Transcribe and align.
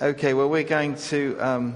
Okay, 0.00 0.32
well, 0.32 0.48
we're 0.48 0.62
going 0.62 0.94
to 0.94 1.36
um, 1.40 1.74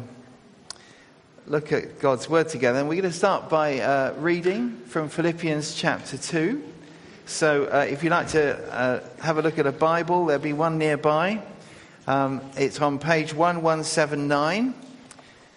look 1.49 1.72
at 1.72 1.99
God's 1.99 2.30
Word 2.30 2.48
together, 2.48 2.79
and 2.79 2.88
we're 2.88 3.00
going 3.00 3.10
to 3.10 3.18
start 3.18 3.49
by 3.49 3.81
uh, 3.81 4.15
reading 4.17 4.76
from 4.86 5.08
Philippians 5.08 5.75
chapter 5.75 6.17
2. 6.17 6.63
So, 7.27 7.65
uh, 7.65 7.84
if 7.90 8.04
you'd 8.04 8.11
like 8.11 8.29
to 8.29 8.56
uh, 8.72 9.00
have 9.22 9.38
a 9.38 9.43
look 9.43 9.58
at 9.58 9.66
a 9.66 9.72
Bible, 9.72 10.27
there'll 10.27 10.40
be 10.40 10.52
one 10.52 10.79
nearby. 10.79 11.43
Um, 12.06 12.40
it's 12.56 12.80
on 12.80 13.00
page 13.00 13.34
1179. 13.34 14.73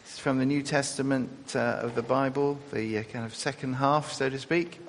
It's 0.02 0.18
from 0.18 0.40
the 0.40 0.46
New 0.48 0.64
Testament 0.64 1.56
uh, 1.56 1.82
of 1.84 1.94
the 1.94 2.02
Bible, 2.02 2.58
the 2.74 2.98
uh, 2.98 3.04
kind 3.04 3.26
of 3.26 3.36
second 3.36 3.76
half, 3.76 4.12
so 4.12 4.28
to 4.28 4.40
speak. 4.40 4.80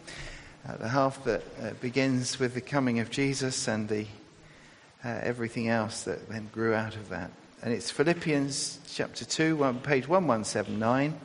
Uh, 0.67 0.79
the 0.79 0.89
half 0.89 1.23
that 1.25 1.79
begins 1.83 2.39
with 2.39 2.55
the 2.55 2.63
coming 2.63 3.01
of 3.01 3.11
Jesus 3.11 3.69
and 3.69 3.87
the, 3.87 4.07
everything 5.05 5.69
else 5.69 6.05
that 6.05 6.27
then 6.31 6.49
grew 6.55 6.73
out 6.73 6.97
of 6.97 7.11
that 7.11 7.31
and 7.63 7.73
it's 7.73 7.91
Philippians 7.91 8.81
chapter 8.93 9.25
2, 9.25 9.57
one, 9.57 9.81
page 9.81 10.07
1179. 10.07 11.19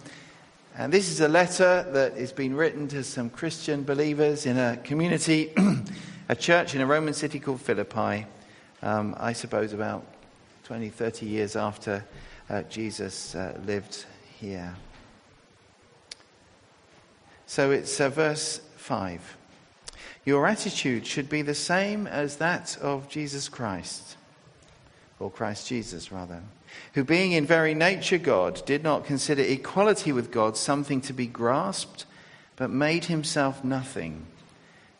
And 0.77 0.93
this 0.93 1.11
is 1.11 1.19
a 1.19 1.27
letter 1.27 1.85
that 1.91 2.17
has 2.17 2.31
been 2.31 2.55
written 2.55 2.87
to 2.89 3.03
some 3.03 3.29
Christian 3.29 3.83
believers 3.83 4.45
in 4.45 4.57
a 4.57 4.77
community, 4.77 5.51
a 6.29 6.35
church 6.35 6.73
in 6.73 6.81
a 6.81 6.85
Roman 6.85 7.13
city 7.13 7.39
called 7.39 7.59
Philippi, 7.61 8.25
um, 8.81 9.13
I 9.19 9.33
suppose 9.33 9.73
about 9.73 10.05
20, 10.63 10.89
30 10.89 11.25
years 11.25 11.55
after 11.57 12.05
uh, 12.49 12.63
Jesus 12.63 13.35
uh, 13.35 13.59
lived 13.65 14.05
here. 14.39 14.73
So 17.45 17.71
it's 17.71 17.99
uh, 17.99 18.09
verse 18.09 18.61
5. 18.77 19.37
Your 20.23 20.47
attitude 20.47 21.05
should 21.05 21.29
be 21.29 21.41
the 21.41 21.55
same 21.55 22.07
as 22.07 22.37
that 22.37 22.77
of 22.81 23.09
Jesus 23.09 23.49
Christ 23.49 24.15
or 25.21 25.31
Christ 25.31 25.67
Jesus 25.67 26.11
rather, 26.11 26.41
who 26.93 27.03
being 27.03 27.31
in 27.31 27.45
very 27.45 27.73
nature 27.73 28.17
God, 28.17 28.65
did 28.65 28.83
not 28.83 29.05
consider 29.05 29.41
equality 29.41 30.11
with 30.11 30.31
God 30.31 30.57
something 30.57 31.01
to 31.01 31.13
be 31.13 31.27
grasped, 31.27 32.05
but 32.55 32.69
made 32.69 33.05
himself 33.05 33.63
nothing, 33.63 34.25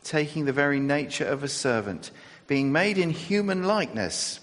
taking 0.03 0.45
the 0.45 0.53
very 0.53 0.80
nature 0.80 1.25
of 1.25 1.44
a 1.44 1.47
servant, 1.47 2.11
being 2.47 2.72
made 2.72 2.97
in 2.97 3.09
human 3.09 3.64
likeness, 3.64 4.39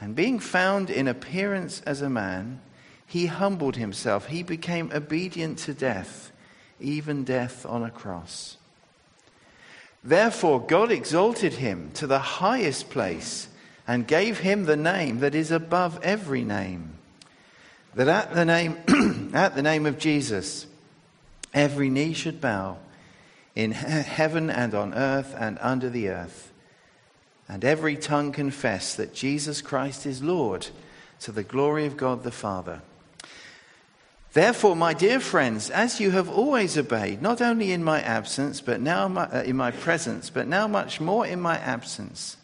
and 0.00 0.14
being 0.14 0.38
found 0.38 0.88
in 0.88 1.08
appearance 1.08 1.80
as 1.82 2.00
a 2.00 2.10
man, 2.10 2.60
he 3.06 3.26
humbled 3.26 3.76
himself. 3.76 4.26
He 4.26 4.42
became 4.42 4.90
obedient 4.92 5.58
to 5.60 5.74
death, 5.74 6.32
even 6.78 7.24
death 7.24 7.66
on 7.66 7.82
a 7.82 7.90
cross. 7.90 8.56
Therefore, 10.02 10.60
God 10.60 10.90
exalted 10.90 11.54
him 11.54 11.90
to 11.94 12.06
the 12.06 12.18
highest 12.18 12.88
place 12.88 13.48
and 13.90 14.06
gave 14.06 14.38
him 14.38 14.66
the 14.66 14.76
name 14.76 15.18
that 15.18 15.34
is 15.34 15.50
above 15.50 15.98
every 16.04 16.44
name. 16.44 16.92
That 17.96 18.06
at 18.06 18.32
the 18.32 18.44
name, 18.44 18.76
at 19.34 19.56
the 19.56 19.62
name 19.62 19.84
of 19.84 19.98
Jesus, 19.98 20.68
every 21.52 21.90
knee 21.90 22.12
should 22.12 22.40
bow 22.40 22.76
in 23.56 23.72
heaven 23.72 24.48
and 24.48 24.76
on 24.76 24.94
earth 24.94 25.34
and 25.36 25.58
under 25.60 25.90
the 25.90 26.08
earth, 26.08 26.52
and 27.48 27.64
every 27.64 27.96
tongue 27.96 28.30
confess 28.30 28.94
that 28.94 29.12
Jesus 29.12 29.60
Christ 29.60 30.06
is 30.06 30.22
Lord 30.22 30.68
to 31.22 31.32
the 31.32 31.42
glory 31.42 31.84
of 31.84 31.96
God 31.96 32.22
the 32.22 32.30
Father. 32.30 32.82
Therefore, 34.34 34.76
my 34.76 34.94
dear 34.94 35.18
friends, 35.18 35.68
as 35.68 35.98
you 35.98 36.12
have 36.12 36.28
always 36.28 36.78
obeyed, 36.78 37.20
not 37.20 37.40
only 37.40 37.72
in 37.72 37.82
my 37.82 38.00
absence, 38.02 38.60
but 38.60 38.80
now 38.80 39.12
uh, 39.16 39.42
in 39.44 39.56
my 39.56 39.72
presence, 39.72 40.30
but 40.30 40.46
now 40.46 40.68
much 40.68 41.00
more 41.00 41.26
in 41.26 41.40
my 41.40 41.58
absence, 41.58 42.36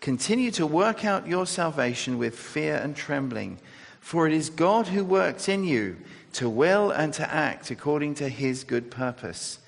Continue 0.00 0.50
to 0.52 0.66
work 0.66 1.04
out 1.04 1.28
your 1.28 1.46
salvation 1.46 2.16
with 2.16 2.38
fear 2.38 2.76
and 2.76 2.96
trembling, 2.96 3.58
for 4.00 4.26
it 4.26 4.32
is 4.32 4.48
God 4.48 4.86
who 4.86 5.04
works 5.04 5.46
in 5.46 5.62
you 5.62 5.98
to 6.32 6.48
will 6.48 6.90
and 6.90 7.12
to 7.14 7.30
act 7.30 7.70
according 7.70 8.14
to 8.14 8.30
his 8.30 8.64
good 8.64 8.90
purpose. 8.90 9.58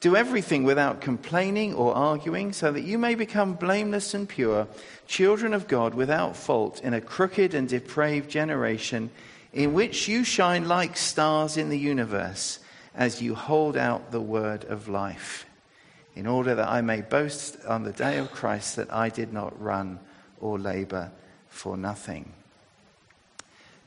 Do 0.00 0.16
everything 0.16 0.64
without 0.64 1.00
complaining 1.00 1.72
or 1.72 1.94
arguing, 1.94 2.52
so 2.52 2.72
that 2.72 2.82
you 2.82 2.98
may 2.98 3.14
become 3.14 3.54
blameless 3.54 4.12
and 4.12 4.28
pure, 4.28 4.66
children 5.06 5.54
of 5.54 5.68
God 5.68 5.94
without 5.94 6.36
fault 6.36 6.80
in 6.82 6.92
a 6.92 7.00
crooked 7.00 7.54
and 7.54 7.68
depraved 7.68 8.28
generation, 8.28 9.10
in 9.52 9.72
which 9.72 10.08
you 10.08 10.24
shine 10.24 10.66
like 10.66 10.96
stars 10.96 11.56
in 11.56 11.68
the 11.68 11.78
universe 11.78 12.58
as 12.92 13.22
you 13.22 13.36
hold 13.36 13.76
out 13.76 14.10
the 14.10 14.20
word 14.20 14.64
of 14.64 14.88
life 14.88 15.46
in 16.16 16.26
order 16.26 16.54
that 16.54 16.68
I 16.68 16.80
may 16.80 17.02
boast 17.02 17.64
on 17.66 17.84
the 17.84 17.92
day 17.92 18.16
of 18.16 18.32
Christ 18.32 18.76
that 18.76 18.92
I 18.92 19.10
did 19.10 19.32
not 19.32 19.60
run 19.62 20.00
or 20.40 20.58
labor 20.58 21.12
for 21.48 21.76
nothing. 21.76 22.32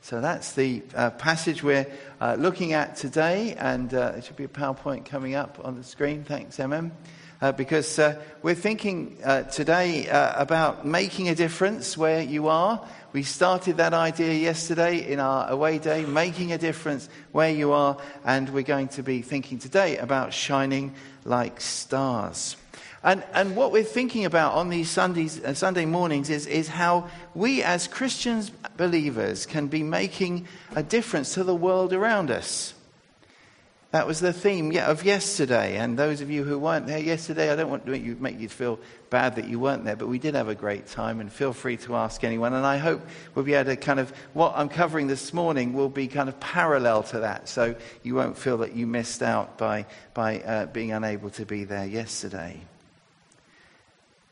So 0.00 0.20
that's 0.20 0.52
the 0.52 0.82
uh, 0.94 1.10
passage 1.10 1.62
we're 1.62 1.86
uh, 2.20 2.36
looking 2.38 2.72
at 2.72 2.96
today, 2.96 3.54
and 3.58 3.92
uh, 3.92 4.12
there 4.12 4.22
should 4.22 4.36
be 4.36 4.44
a 4.44 4.48
PowerPoint 4.48 5.04
coming 5.04 5.34
up 5.34 5.58
on 5.62 5.76
the 5.76 5.84
screen. 5.84 6.24
Thanks, 6.24 6.56
MM. 6.56 6.92
Uh, 7.40 7.52
because 7.52 7.98
uh, 7.98 8.20
we're 8.42 8.54
thinking 8.54 9.16
uh, 9.24 9.42
today 9.44 10.06
about 10.10 10.84
making 10.84 11.30
a 11.30 11.34
difference 11.34 11.96
where 11.96 12.20
you 12.20 12.48
are. 12.48 12.86
We 13.14 13.22
started 13.22 13.78
that 13.78 13.94
idea 13.94 14.34
yesterday 14.34 15.10
in 15.10 15.20
our 15.20 15.48
away 15.48 15.78
day, 15.78 16.04
making 16.04 16.52
a 16.52 16.58
difference 16.58 17.08
where 17.32 17.48
you 17.50 17.72
are, 17.72 17.96
and 18.26 18.50
we're 18.50 18.62
going 18.62 18.88
to 18.88 19.02
be 19.02 19.22
thinking 19.22 19.58
today 19.58 19.96
about 19.96 20.34
shining 20.34 20.94
like 21.24 21.62
stars. 21.62 22.56
And, 23.02 23.24
and 23.32 23.56
what 23.56 23.72
we're 23.72 23.84
thinking 23.84 24.26
about 24.26 24.52
on 24.52 24.68
these 24.68 24.90
Sundays, 24.90 25.42
uh, 25.42 25.54
Sunday 25.54 25.86
mornings 25.86 26.28
is, 26.28 26.46
is 26.46 26.68
how 26.68 27.08
we 27.34 27.62
as 27.62 27.88
Christians 27.88 28.50
believers 28.76 29.46
can 29.46 29.68
be 29.68 29.82
making 29.82 30.46
a 30.76 30.82
difference 30.82 31.32
to 31.34 31.44
the 31.44 31.54
world 31.54 31.94
around 31.94 32.30
us. 32.30 32.74
That 33.92 34.06
was 34.06 34.20
the 34.20 34.32
theme 34.32 34.76
of 34.76 35.04
yesterday. 35.04 35.76
And 35.76 35.98
those 35.98 36.20
of 36.20 36.30
you 36.30 36.44
who 36.44 36.60
weren't 36.60 36.86
there 36.86 37.00
yesterday, 37.00 37.50
I 37.50 37.56
don't 37.56 37.70
want 37.70 37.86
to 37.86 38.16
make 38.20 38.38
you, 38.38 38.48
feel 38.48 38.78
bad 39.10 39.34
that 39.34 39.48
you 39.48 39.58
weren't 39.58 39.84
there, 39.84 39.96
but 39.96 40.06
we 40.06 40.20
did 40.20 40.36
have 40.36 40.48
a 40.48 40.54
great 40.54 40.86
time. 40.86 41.18
And 41.18 41.32
feel 41.32 41.52
free 41.52 41.76
to 41.78 41.96
ask 41.96 42.22
anyone. 42.22 42.52
And 42.54 42.64
I 42.64 42.76
hope 42.76 43.04
we'll 43.34 43.44
be 43.44 43.54
able 43.54 43.70
to 43.70 43.76
kind 43.76 43.98
of, 43.98 44.12
what 44.32 44.52
I'm 44.54 44.68
covering 44.68 45.08
this 45.08 45.34
morning 45.34 45.72
will 45.72 45.88
be 45.88 46.06
kind 46.06 46.28
of 46.28 46.38
parallel 46.38 47.02
to 47.04 47.20
that. 47.20 47.48
So 47.48 47.74
you 48.04 48.14
won't 48.14 48.38
feel 48.38 48.58
that 48.58 48.76
you 48.76 48.86
missed 48.86 49.22
out 49.22 49.58
by, 49.58 49.86
by 50.14 50.40
uh, 50.40 50.66
being 50.66 50.92
unable 50.92 51.30
to 51.30 51.44
be 51.44 51.64
there 51.64 51.86
yesterday. 51.86 52.60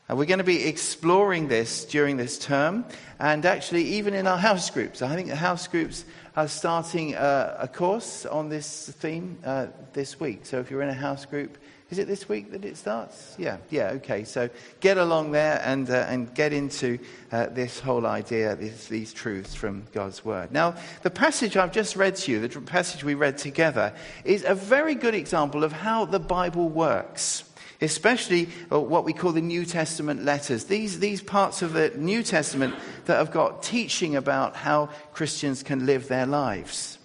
And 0.07 0.17
we're 0.17 0.25
going 0.25 0.39
to 0.39 0.43
be 0.43 0.65
exploring 0.65 1.49
this 1.49 1.85
during 1.85 2.17
this 2.17 2.39
term, 2.39 2.83
and 3.19 3.45
actually, 3.45 3.83
even 3.83 4.15
in 4.15 4.25
our 4.25 4.39
house 4.39 4.71
groups. 4.71 5.03
I 5.03 5.13
think 5.15 5.27
the 5.27 5.35
house 5.35 5.67
groups 5.67 6.03
are 6.39 6.47
starting 6.47 7.15
uh, 7.15 7.57
a 7.59 7.67
course 7.67 8.25
on 8.25 8.47
this 8.47 8.87
theme 8.99 9.37
uh, 9.43 9.67
this 9.91 10.21
week. 10.21 10.45
So 10.45 10.59
if 10.59 10.71
you're 10.71 10.81
in 10.81 10.87
a 10.87 10.93
house 10.93 11.25
group, 11.25 11.57
is 11.89 11.99
it 11.99 12.07
this 12.07 12.29
week 12.29 12.51
that 12.51 12.63
it 12.63 12.77
starts? 12.77 13.35
Yeah, 13.37 13.57
yeah, 13.69 13.89
okay. 13.95 14.23
So 14.23 14.49
get 14.79 14.97
along 14.97 15.31
there 15.31 15.61
and, 15.65 15.89
uh, 15.89 16.05
and 16.07 16.33
get 16.33 16.53
into 16.53 16.97
uh, 17.33 17.47
this 17.47 17.81
whole 17.81 18.05
idea, 18.05 18.55
this, 18.55 18.87
these 18.87 19.11
truths 19.11 19.53
from 19.53 19.83
God's 19.91 20.23
Word. 20.23 20.53
Now, 20.53 20.75
the 21.01 21.09
passage 21.09 21.57
I've 21.57 21.73
just 21.73 21.97
read 21.97 22.15
to 22.17 22.31
you, 22.31 22.47
the 22.47 22.61
passage 22.61 23.03
we 23.03 23.15
read 23.15 23.37
together, 23.37 23.91
is 24.23 24.45
a 24.45 24.55
very 24.55 24.95
good 24.95 25.15
example 25.15 25.65
of 25.65 25.73
how 25.73 26.05
the 26.05 26.19
Bible 26.19 26.69
works 26.69 27.41
especially 27.81 28.49
uh, 28.71 28.79
what 28.79 29.05
we 29.05 29.13
call 29.13 29.31
the 29.31 29.41
New 29.41 29.65
Testament 29.65 30.23
letters. 30.23 30.65
These, 30.65 30.99
these 30.99 31.21
parts 31.21 31.61
of 31.61 31.73
the 31.73 31.91
New 31.95 32.23
Testament 32.23 32.75
that 33.05 33.17
have 33.17 33.31
got 33.31 33.63
teaching 33.63 34.15
about 34.15 34.55
how 34.55 34.89
Christians 35.13 35.63
can 35.63 35.85
live 35.85 36.07
their 36.07 36.25
lives, 36.25 36.97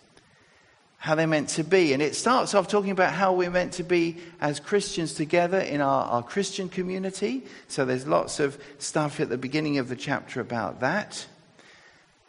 how 0.99 1.15
they're 1.15 1.27
meant 1.27 1.51
to 1.51 1.65
be. 1.65 1.93
And 1.93 2.03
it 2.03 2.17
starts 2.17 2.55
off 2.55 2.67
talking 2.67 2.91
about 2.91 3.13
how 3.13 3.33
we're 3.33 3.51
meant 3.51 3.75
to 3.75 3.85
be 3.85 4.17
as 4.41 4.59
Christians 4.59 5.15
together 5.15 5.59
in 5.61 5.81
our, 5.81 6.05
our 6.07 6.23
Christian 6.23 6.69
community. 6.69 7.45
So 7.69 7.85
there's 7.85 8.07
lots 8.07 8.41
of 8.41 8.59
stuff 8.79 9.21
at 9.21 9.29
the 9.29 9.39
beginning 9.39 9.79
of 9.79 9.89
the 9.89 9.97
chapter 9.97 10.41
about 10.41 10.81
that. 10.81 11.27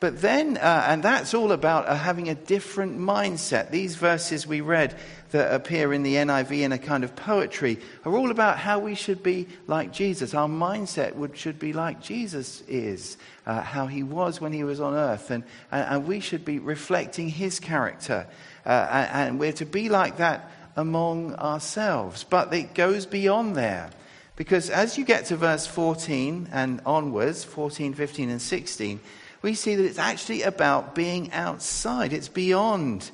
But 0.06 0.22
then, 0.22 0.57
uh, 0.57 0.86
and 0.88 1.02
that's 1.02 1.34
all 1.34 1.52
about 1.52 1.88
uh, 1.88 1.96
having 1.96 2.30
a 2.30 2.36
different 2.36 3.00
mindset. 3.00 3.72
These 3.72 3.96
verses 3.96 4.46
we 4.46 4.62
read 4.62 4.96
that 5.31 5.52
appear 5.52 5.92
in 5.94 6.04
the 6.04 6.13
NIV 6.13 6.62
in 6.62 6.72
a 6.72 6.78
kind 6.78 7.04
of 7.04 7.16
poetry 7.16 7.80
are 8.06 8.16
all 8.16 8.30
about 8.30 8.60
how 8.60 8.78
we 8.78 8.94
should 8.94 9.24
be 9.24 9.48
like 9.66 9.92
Jesus. 9.92 10.36
Our 10.36 10.48
mindset 10.48 11.16
would, 11.16 11.36
should 11.36 11.57
be 11.57 11.74
like 11.74 12.04
Jesus 12.04 12.62
is, 12.68 13.18
uh, 13.48 13.62
how 13.62 13.88
he 13.88 14.04
was 14.04 14.40
when 14.40 14.54
he 14.54 14.63
was 14.63 14.80
on 14.80 14.94
earth. 14.94 15.31
And, 15.31 15.44
and 15.72 16.06
we 16.06 16.19
should 16.19 16.46
be 16.46 16.60
reflecting 16.60 17.28
his 17.28 17.60
character. 17.60 18.28
Uh, 18.63 18.88
and, 18.92 19.10
and 19.12 19.40
we're 19.40 19.54
to 19.54 19.66
be 19.66 19.90
like 19.90 20.18
that 20.18 20.52
among 20.75 21.34
ourselves. 21.34 22.24
But 22.24 22.54
it 22.54 22.75
goes 22.75 23.07
beyond 23.07 23.56
there. 23.56 23.90
Because 24.36 24.69
as 24.69 25.00
you 25.00 25.04
get 25.04 25.25
to 25.28 25.36
verse 25.36 25.66
14 25.66 26.50
and 26.52 26.80
onwards, 26.86 27.44
14, 27.44 27.96
15, 27.96 28.30
and 28.30 28.42
16, 28.42 29.00
we 29.45 29.53
see 29.53 29.75
that 29.75 29.86
it's 29.86 30.00
actually 30.00 30.42
about 30.42 30.95
being 30.95 31.31
outside. 31.31 32.13
It's 32.13 32.27
beyond 32.27 33.12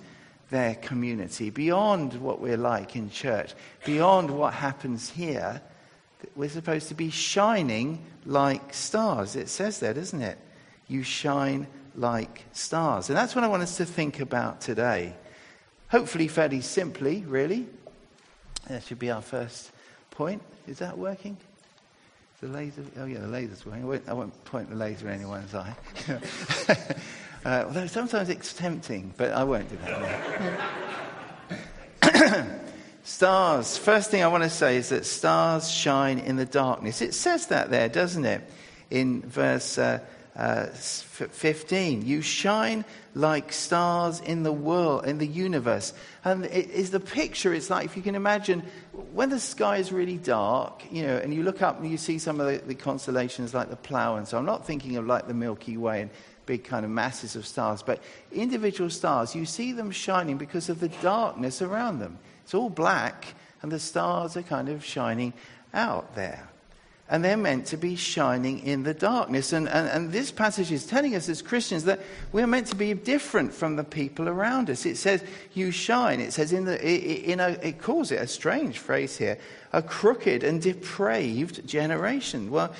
their 0.49 0.75
community, 0.75 1.49
beyond 1.49 2.13
what 2.13 2.39
we're 2.39 2.55
like 2.55 2.95
in 2.95 3.09
church, 3.09 3.53
beyond 3.85 4.31
what 4.31 4.53
happens 4.53 5.09
here. 5.09 5.61
We're 6.37 6.47
supposed 6.47 6.87
to 6.87 6.93
be 6.93 7.09
shining 7.09 8.05
like 8.25 8.73
stars. 8.73 9.35
It 9.35 9.49
says 9.49 9.81
there, 9.81 9.93
doesn't 9.93 10.21
it? 10.21 10.37
You 10.87 11.03
shine 11.03 11.67
like 11.95 12.45
stars. 12.53 13.09
And 13.09 13.17
that's 13.17 13.35
what 13.35 13.43
I 13.43 13.49
want 13.49 13.63
us 13.63 13.75
to 13.75 13.85
think 13.85 14.21
about 14.21 14.61
today. 14.61 15.13
Hopefully, 15.89 16.29
fairly 16.29 16.61
simply, 16.61 17.25
really. 17.27 17.67
That 18.69 18.83
should 18.83 18.99
be 18.99 19.11
our 19.11 19.21
first 19.21 19.69
point. 20.11 20.41
Is 20.65 20.79
that 20.79 20.97
working? 20.97 21.35
The 22.41 22.47
laser, 22.47 22.83
oh 22.97 23.05
yeah, 23.05 23.19
the 23.19 23.27
laser's 23.27 23.63
working. 23.63 23.83
I 23.83 23.85
won't, 23.85 24.09
I 24.09 24.13
won't 24.13 24.45
point 24.45 24.69
the 24.71 24.75
laser 24.75 25.07
in 25.07 25.13
anyone's 25.13 25.53
eye. 25.53 25.75
uh, 27.45 27.65
although 27.67 27.85
sometimes 27.85 28.29
it's 28.29 28.51
tempting, 28.53 29.13
but 29.15 29.31
I 29.31 29.43
won't 29.43 29.69
do 29.69 29.77
that. 32.01 32.49
stars. 33.03 33.77
First 33.77 34.09
thing 34.09 34.23
I 34.23 34.27
want 34.27 34.43
to 34.43 34.49
say 34.49 34.77
is 34.77 34.89
that 34.89 35.05
stars 35.05 35.69
shine 35.69 36.17
in 36.17 36.35
the 36.35 36.45
darkness. 36.45 37.03
It 37.03 37.13
says 37.13 37.45
that 37.47 37.69
there, 37.69 37.89
doesn't 37.89 38.25
it? 38.25 38.41
In 38.89 39.21
verse 39.21 39.77
uh, 39.77 39.99
uh, 40.35 40.67
15. 40.67 42.05
You 42.05 42.21
shine 42.21 42.85
like 43.13 43.51
stars 43.51 44.21
in 44.21 44.43
the 44.43 44.51
world, 44.51 45.05
in 45.05 45.17
the 45.17 45.27
universe. 45.27 45.93
And 46.23 46.45
it 46.45 46.69
is 46.69 46.91
the 46.91 46.99
picture, 46.99 47.53
it's 47.53 47.69
like 47.69 47.85
if 47.85 47.97
you 47.97 48.03
can 48.03 48.15
imagine 48.15 48.63
when 49.13 49.29
the 49.29 49.39
sky 49.39 49.77
is 49.77 49.91
really 49.91 50.17
dark, 50.17 50.83
you 50.89 51.05
know, 51.05 51.17
and 51.17 51.33
you 51.33 51.43
look 51.43 51.61
up 51.61 51.79
and 51.81 51.91
you 51.91 51.97
see 51.97 52.17
some 52.17 52.39
of 52.39 52.47
the, 52.47 52.65
the 52.65 52.75
constellations 52.75 53.53
like 53.53 53.69
the 53.69 53.75
plough 53.75 54.15
and 54.15 54.27
so 54.27 54.37
I'm 54.37 54.45
not 54.45 54.65
thinking 54.65 54.95
of 54.95 55.05
like 55.05 55.27
the 55.27 55.33
Milky 55.33 55.75
Way 55.75 56.01
and 56.01 56.09
big 56.45 56.63
kind 56.63 56.85
of 56.85 56.91
masses 56.91 57.35
of 57.35 57.45
stars, 57.45 57.83
but 57.83 58.01
individual 58.31 58.89
stars, 58.89 59.35
you 59.35 59.45
see 59.45 59.73
them 59.73 59.91
shining 59.91 60.37
because 60.37 60.69
of 60.69 60.79
the 60.79 60.89
darkness 61.01 61.61
around 61.61 61.99
them. 61.99 62.17
It's 62.43 62.53
all 62.53 62.69
black 62.69 63.35
and 63.61 63.71
the 63.71 63.79
stars 63.79 64.37
are 64.37 64.43
kind 64.43 64.69
of 64.69 64.83
shining 64.83 65.33
out 65.73 66.15
there 66.15 66.50
and 67.11 67.25
they're 67.25 67.35
meant 67.35 67.65
to 67.67 67.77
be 67.77 67.97
shining 67.97 68.59
in 68.59 68.83
the 68.83 68.93
darkness. 68.93 69.51
And, 69.51 69.67
and, 69.67 69.89
and, 69.89 70.11
this 70.13 70.31
passage 70.31 70.71
is 70.71 70.85
telling 70.85 71.13
us 71.13 71.27
as 71.27 71.41
Christians 71.41 71.83
that 71.83 71.99
we're 72.31 72.47
meant 72.47 72.67
to 72.67 72.75
be 72.75 72.93
different 72.93 73.53
from 73.53 73.75
the 73.75 73.83
people 73.83 74.29
around 74.29 74.69
us. 74.69 74.85
It 74.85 74.95
says, 74.95 75.21
you 75.53 75.71
shine. 75.71 76.21
It 76.21 76.31
says, 76.31 76.53
in, 76.53 76.63
the, 76.63 76.81
in 76.81 77.41
a, 77.41 77.49
it 77.61 77.81
calls 77.81 78.11
it 78.11 78.21
a 78.21 78.27
strange 78.27 78.79
phrase 78.79 79.17
here, 79.17 79.37
a 79.73 79.81
crooked 79.81 80.45
and 80.45 80.61
depraved 80.61 81.67
generation. 81.67 82.49
Well, 82.49 82.73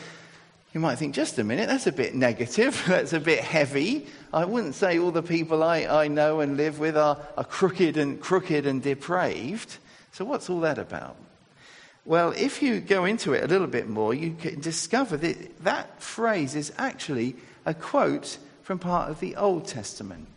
you 0.73 0.79
might 0.79 0.95
think, 0.95 1.13
just 1.13 1.37
a 1.37 1.43
minute, 1.43 1.67
that's 1.67 1.87
a 1.87 1.91
bit 1.91 2.15
negative, 2.15 2.81
that's 2.87 3.11
a 3.11 3.19
bit 3.19 3.41
heavy. 3.41 4.07
I 4.31 4.45
wouldn't 4.45 4.75
say 4.75 4.97
all 4.97 5.11
the 5.11 5.21
people 5.21 5.61
I, 5.61 5.79
I 5.79 6.07
know 6.07 6.39
and 6.39 6.55
live 6.55 6.79
with 6.79 6.95
are, 6.95 7.17
are 7.35 7.43
crooked 7.43 7.97
and 7.97 8.21
crooked 8.21 8.65
and 8.65 8.81
depraved. 8.81 9.77
So 10.13 10.23
what's 10.23 10.49
all 10.49 10.61
that 10.61 10.77
about? 10.77 11.17
Well, 12.03 12.31
if 12.31 12.63
you 12.63 12.79
go 12.79 13.05
into 13.05 13.33
it 13.33 13.43
a 13.43 13.47
little 13.47 13.67
bit 13.67 13.87
more, 13.87 14.13
you 14.13 14.35
can 14.39 14.59
discover 14.59 15.17
that 15.17 15.63
that 15.63 16.01
phrase 16.01 16.55
is 16.55 16.73
actually 16.77 17.35
a 17.65 17.73
quote 17.73 18.39
from 18.63 18.79
part 18.79 19.11
of 19.11 19.19
the 19.19 19.35
Old 19.35 19.67
Testament. 19.67 20.27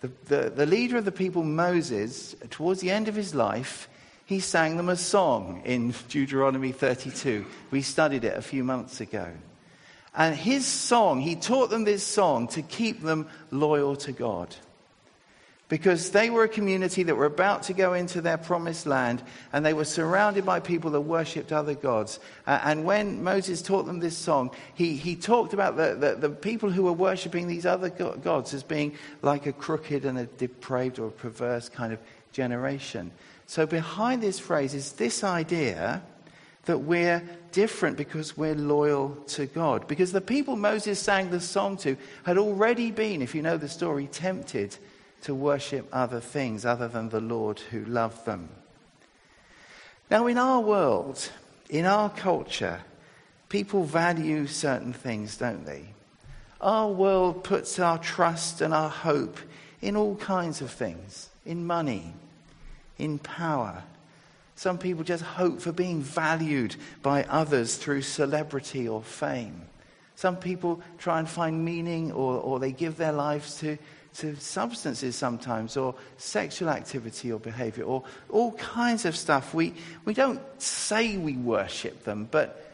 The, 0.00 0.10
the, 0.26 0.50
the, 0.50 0.66
leader 0.66 0.98
of 0.98 1.04
the 1.04 1.12
people, 1.12 1.42
Moses, 1.42 2.36
towards 2.50 2.80
the 2.80 2.90
end 2.90 3.08
of 3.08 3.14
his 3.14 3.34
life, 3.34 3.88
he 4.26 4.40
sang 4.40 4.76
them 4.76 4.90
a 4.90 4.96
song 4.96 5.62
in 5.64 5.94
Deuteronomy 6.08 6.70
32. 6.70 7.46
We 7.70 7.82
studied 7.82 8.24
it 8.24 8.36
a 8.36 8.42
few 8.42 8.62
months 8.62 9.00
ago. 9.00 9.28
And 10.14 10.36
his 10.36 10.66
song, 10.66 11.20
he 11.20 11.34
taught 11.34 11.70
them 11.70 11.84
this 11.84 12.04
song 12.04 12.46
to 12.48 12.62
keep 12.62 13.00
them 13.00 13.28
loyal 13.50 13.96
to 13.96 14.12
God 14.12 14.54
because 15.68 16.10
they 16.10 16.30
were 16.30 16.44
a 16.44 16.48
community 16.48 17.02
that 17.02 17.14
were 17.14 17.26
about 17.26 17.62
to 17.64 17.74
go 17.74 17.92
into 17.92 18.20
their 18.20 18.38
promised 18.38 18.86
land 18.86 19.22
and 19.52 19.64
they 19.64 19.74
were 19.74 19.84
surrounded 19.84 20.44
by 20.44 20.60
people 20.60 20.90
that 20.90 21.02
worshipped 21.02 21.52
other 21.52 21.74
gods. 21.74 22.20
Uh, 22.46 22.58
and 22.64 22.84
when 22.84 23.22
Moses 23.22 23.60
taught 23.60 23.84
them 23.84 24.00
this 24.00 24.16
song, 24.16 24.50
he, 24.74 24.96
he 24.96 25.14
talked 25.14 25.52
about 25.52 25.76
the, 25.76 25.94
the, 25.94 26.28
the 26.28 26.30
people 26.30 26.70
who 26.70 26.84
were 26.84 26.92
worshipping 26.92 27.48
these 27.48 27.66
other 27.66 27.90
gods 27.90 28.54
as 28.54 28.62
being 28.62 28.94
like 29.20 29.46
a 29.46 29.52
crooked 29.52 30.04
and 30.04 30.18
a 30.18 30.24
depraved 30.24 30.98
or 30.98 31.08
a 31.08 31.12
perverse 31.12 31.68
kind 31.68 31.92
of 31.92 31.98
generation. 32.32 33.10
So 33.46 33.66
behind 33.66 34.22
this 34.22 34.38
phrase 34.38 34.74
is 34.74 34.92
this 34.92 35.22
idea 35.22 36.02
that 36.64 36.78
we're 36.78 37.22
different 37.52 37.96
because 37.96 38.36
we're 38.36 38.54
loyal 38.54 39.16
to 39.26 39.46
God. 39.46 39.88
Because 39.88 40.12
the 40.12 40.20
people 40.20 40.56
Moses 40.56 40.98
sang 40.98 41.30
the 41.30 41.40
song 41.40 41.78
to 41.78 41.96
had 42.24 42.36
already 42.36 42.90
been, 42.90 43.22
if 43.22 43.34
you 43.34 43.42
know 43.42 43.56
the 43.56 43.68
story, 43.68 44.06
tempted 44.06 44.76
to 45.22 45.34
worship 45.34 45.88
other 45.92 46.20
things 46.20 46.64
other 46.64 46.88
than 46.88 47.08
the 47.08 47.20
Lord 47.20 47.60
who 47.60 47.84
loved 47.84 48.24
them. 48.24 48.48
Now, 50.10 50.26
in 50.26 50.38
our 50.38 50.60
world, 50.60 51.30
in 51.68 51.84
our 51.84 52.08
culture, 52.08 52.80
people 53.48 53.84
value 53.84 54.46
certain 54.46 54.92
things, 54.92 55.36
don't 55.36 55.66
they? 55.66 55.84
Our 56.60 56.88
world 56.88 57.44
puts 57.44 57.78
our 57.78 57.98
trust 57.98 58.60
and 58.60 58.72
our 58.72 58.88
hope 58.88 59.38
in 59.80 59.96
all 59.96 60.16
kinds 60.16 60.60
of 60.60 60.70
things 60.70 61.28
in 61.44 61.66
money, 61.66 62.12
in 62.98 63.18
power. 63.18 63.82
Some 64.54 64.76
people 64.76 65.04
just 65.04 65.22
hope 65.22 65.60
for 65.60 65.72
being 65.72 66.02
valued 66.02 66.76
by 67.02 67.24
others 67.24 67.76
through 67.76 68.02
celebrity 68.02 68.88
or 68.88 69.02
fame. 69.02 69.62
Some 70.16 70.36
people 70.36 70.82
try 70.98 71.20
and 71.20 71.28
find 71.28 71.64
meaning 71.64 72.10
or, 72.12 72.38
or 72.38 72.58
they 72.58 72.72
give 72.72 72.96
their 72.96 73.12
lives 73.12 73.60
to 73.60 73.78
to 74.18 74.36
substances 74.36 75.16
sometimes, 75.16 75.76
or 75.76 75.94
sexual 76.16 76.68
activity 76.68 77.32
or 77.32 77.38
behavior, 77.40 77.84
or 77.84 78.04
all 78.28 78.52
kinds 78.52 79.04
of 79.04 79.16
stuff. 79.16 79.54
We, 79.54 79.74
we 80.04 80.14
don't 80.14 80.40
say 80.60 81.16
we 81.16 81.36
worship 81.36 82.04
them, 82.04 82.28
but 82.30 82.64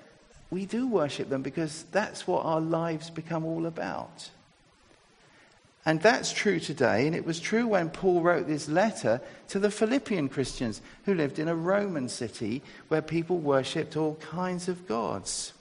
we 0.50 0.66
do 0.66 0.86
worship 0.86 1.28
them 1.28 1.42
because 1.42 1.84
that's 1.90 2.26
what 2.26 2.44
our 2.44 2.60
lives 2.60 3.10
become 3.10 3.44
all 3.44 3.66
about. 3.66 4.30
And 5.86 6.00
that's 6.00 6.32
true 6.32 6.60
today, 6.60 7.06
and 7.06 7.14
it 7.14 7.26
was 7.26 7.40
true 7.40 7.66
when 7.66 7.90
Paul 7.90 8.22
wrote 8.22 8.46
this 8.46 8.68
letter 8.68 9.20
to 9.48 9.58
the 9.58 9.70
Philippian 9.70 10.30
Christians 10.30 10.80
who 11.04 11.14
lived 11.14 11.38
in 11.38 11.48
a 11.48 11.54
Roman 11.54 12.08
city 12.08 12.62
where 12.88 13.02
people 13.02 13.36
worshipped 13.38 13.96
all 13.96 14.14
kinds 14.16 14.68
of 14.68 14.86
gods. 14.86 15.53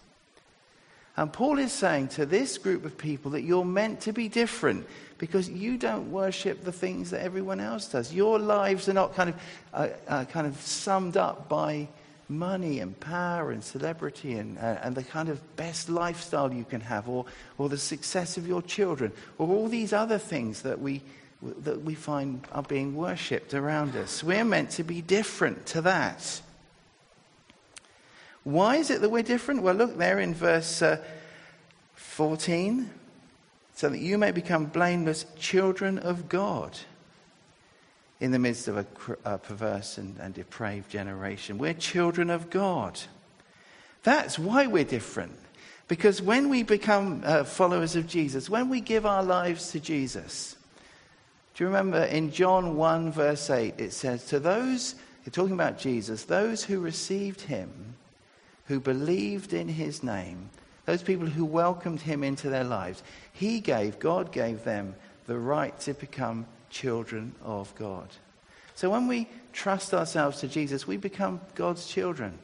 And 1.15 1.31
Paul 1.31 1.59
is 1.59 1.71
saying 1.71 2.09
to 2.09 2.25
this 2.25 2.57
group 2.57 2.85
of 2.85 2.97
people 2.97 3.31
that 3.31 3.43
you're 3.43 3.65
meant 3.65 4.01
to 4.01 4.13
be 4.13 4.29
different 4.29 4.87
because 5.19 5.47
you 5.47 5.77
don't 5.77 6.11
worship 6.11 6.63
the 6.63 6.71
things 6.71 7.11
that 7.11 7.21
everyone 7.21 7.59
else 7.59 7.87
does. 7.87 8.13
Your 8.13 8.39
lives 8.39 8.89
are 8.89 8.93
not 8.93 9.13
kind 9.13 9.29
of, 9.29 9.35
uh, 9.73 9.87
uh, 10.07 10.25
kind 10.25 10.47
of 10.47 10.59
summed 10.59 11.15
up 11.15 11.47
by 11.47 11.87
money 12.29 12.79
and 12.79 12.99
power 12.99 13.51
and 13.51 13.63
celebrity 13.63 14.33
and, 14.33 14.57
uh, 14.57 14.79
and 14.81 14.95
the 14.95 15.03
kind 15.03 15.29
of 15.29 15.55
best 15.55 15.87
lifestyle 15.87 16.51
you 16.51 16.63
can 16.63 16.81
have 16.81 17.07
or, 17.07 17.25
or 17.59 17.69
the 17.69 17.77
success 17.77 18.37
of 18.37 18.47
your 18.47 18.61
children 18.61 19.11
or 19.37 19.47
all 19.49 19.67
these 19.67 19.93
other 19.93 20.17
things 20.17 20.63
that 20.63 20.79
we, 20.79 21.03
that 21.59 21.83
we 21.83 21.93
find 21.93 22.45
are 22.51 22.63
being 22.63 22.95
worshipped 22.95 23.53
around 23.53 23.95
us. 23.95 24.23
We're 24.23 24.45
meant 24.45 24.71
to 24.71 24.83
be 24.83 25.01
different 25.01 25.67
to 25.67 25.81
that. 25.81 26.41
Why 28.43 28.77
is 28.77 28.89
it 28.89 29.01
that 29.01 29.09
we're 29.09 29.23
different? 29.23 29.63
Well, 29.63 29.75
look 29.75 29.97
there 29.97 30.19
in 30.19 30.33
verse 30.33 30.81
uh, 30.81 30.97
14. 31.95 32.89
So 33.75 33.89
that 33.89 33.99
you 33.99 34.17
may 34.17 34.31
become 34.31 34.65
blameless 34.65 35.25
children 35.39 35.97
of 35.97 36.29
God 36.29 36.77
in 38.19 38.31
the 38.31 38.39
midst 38.39 38.67
of 38.67 38.77
a, 38.77 38.85
a 39.25 39.37
perverse 39.37 39.97
and, 39.97 40.17
and 40.19 40.33
depraved 40.33 40.89
generation. 40.89 41.57
We're 41.57 41.73
children 41.73 42.29
of 42.29 42.49
God. 42.49 42.99
That's 44.03 44.37
why 44.37 44.67
we're 44.67 44.83
different. 44.83 45.37
Because 45.87 46.21
when 46.21 46.49
we 46.49 46.63
become 46.63 47.21
uh, 47.25 47.43
followers 47.43 47.95
of 47.95 48.07
Jesus, 48.07 48.49
when 48.49 48.69
we 48.69 48.79
give 48.79 49.05
our 49.05 49.23
lives 49.23 49.71
to 49.71 49.79
Jesus, 49.79 50.55
do 51.55 51.63
you 51.63 51.67
remember 51.67 52.03
in 52.03 52.31
John 52.31 52.77
1, 52.77 53.11
verse 53.11 53.49
8, 53.49 53.75
it 53.77 53.93
says, 53.93 54.25
To 54.27 54.39
those, 54.39 54.95
talking 55.31 55.53
about 55.53 55.77
Jesus, 55.77 56.23
those 56.23 56.63
who 56.63 56.79
received 56.79 57.41
him, 57.41 57.95
who 58.65 58.79
believed 58.79 59.53
in 59.53 59.67
his 59.67 60.03
name, 60.03 60.49
those 60.85 61.03
people 61.03 61.27
who 61.27 61.45
welcomed 61.45 62.01
him 62.01 62.23
into 62.23 62.49
their 62.49 62.63
lives, 62.63 63.03
he 63.31 63.59
gave, 63.59 63.99
God 63.99 64.31
gave 64.31 64.63
them 64.63 64.95
the 65.27 65.37
right 65.37 65.77
to 65.81 65.93
become 65.93 66.45
children 66.69 67.33
of 67.43 67.73
God. 67.75 68.07
So 68.75 68.89
when 68.89 69.07
we 69.07 69.27
trust 69.53 69.93
ourselves 69.93 70.39
to 70.39 70.47
Jesus, 70.47 70.87
we 70.87 70.97
become 70.97 71.39
God's 71.55 71.85
children. 71.85 72.37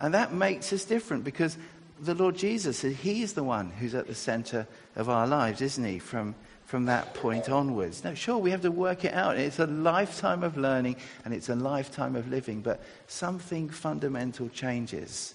And 0.00 0.14
that 0.14 0.32
makes 0.32 0.72
us 0.72 0.84
different 0.84 1.24
because 1.24 1.58
the 2.00 2.14
Lord 2.14 2.36
Jesus, 2.36 2.82
He's 2.82 3.32
the 3.32 3.44
one 3.44 3.70
who's 3.70 3.94
at 3.94 4.06
the 4.06 4.14
center 4.14 4.66
of 4.96 5.08
our 5.08 5.26
lives, 5.26 5.60
isn't 5.60 5.84
He, 5.84 5.98
from, 5.98 6.34
from 6.66 6.86
that 6.86 7.14
point 7.14 7.48
onwards? 7.48 8.04
Now, 8.04 8.14
sure, 8.14 8.38
we 8.38 8.50
have 8.50 8.62
to 8.62 8.70
work 8.70 9.04
it 9.04 9.14
out. 9.14 9.36
It's 9.36 9.58
a 9.58 9.66
lifetime 9.66 10.42
of 10.42 10.56
learning 10.56 10.96
and 11.24 11.34
it's 11.34 11.48
a 11.48 11.54
lifetime 11.54 12.16
of 12.16 12.28
living, 12.28 12.60
but 12.60 12.82
something 13.06 13.68
fundamental 13.68 14.48
changes 14.48 15.34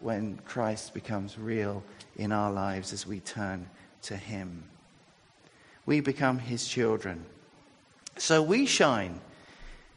when 0.00 0.38
Christ 0.44 0.94
becomes 0.94 1.38
real 1.38 1.82
in 2.16 2.32
our 2.32 2.52
lives 2.52 2.92
as 2.92 3.06
we 3.06 3.20
turn 3.20 3.68
to 4.02 4.16
Him. 4.16 4.64
We 5.86 6.00
become 6.00 6.38
His 6.38 6.66
children. 6.66 7.24
So 8.18 8.42
we 8.42 8.66
shine 8.66 9.20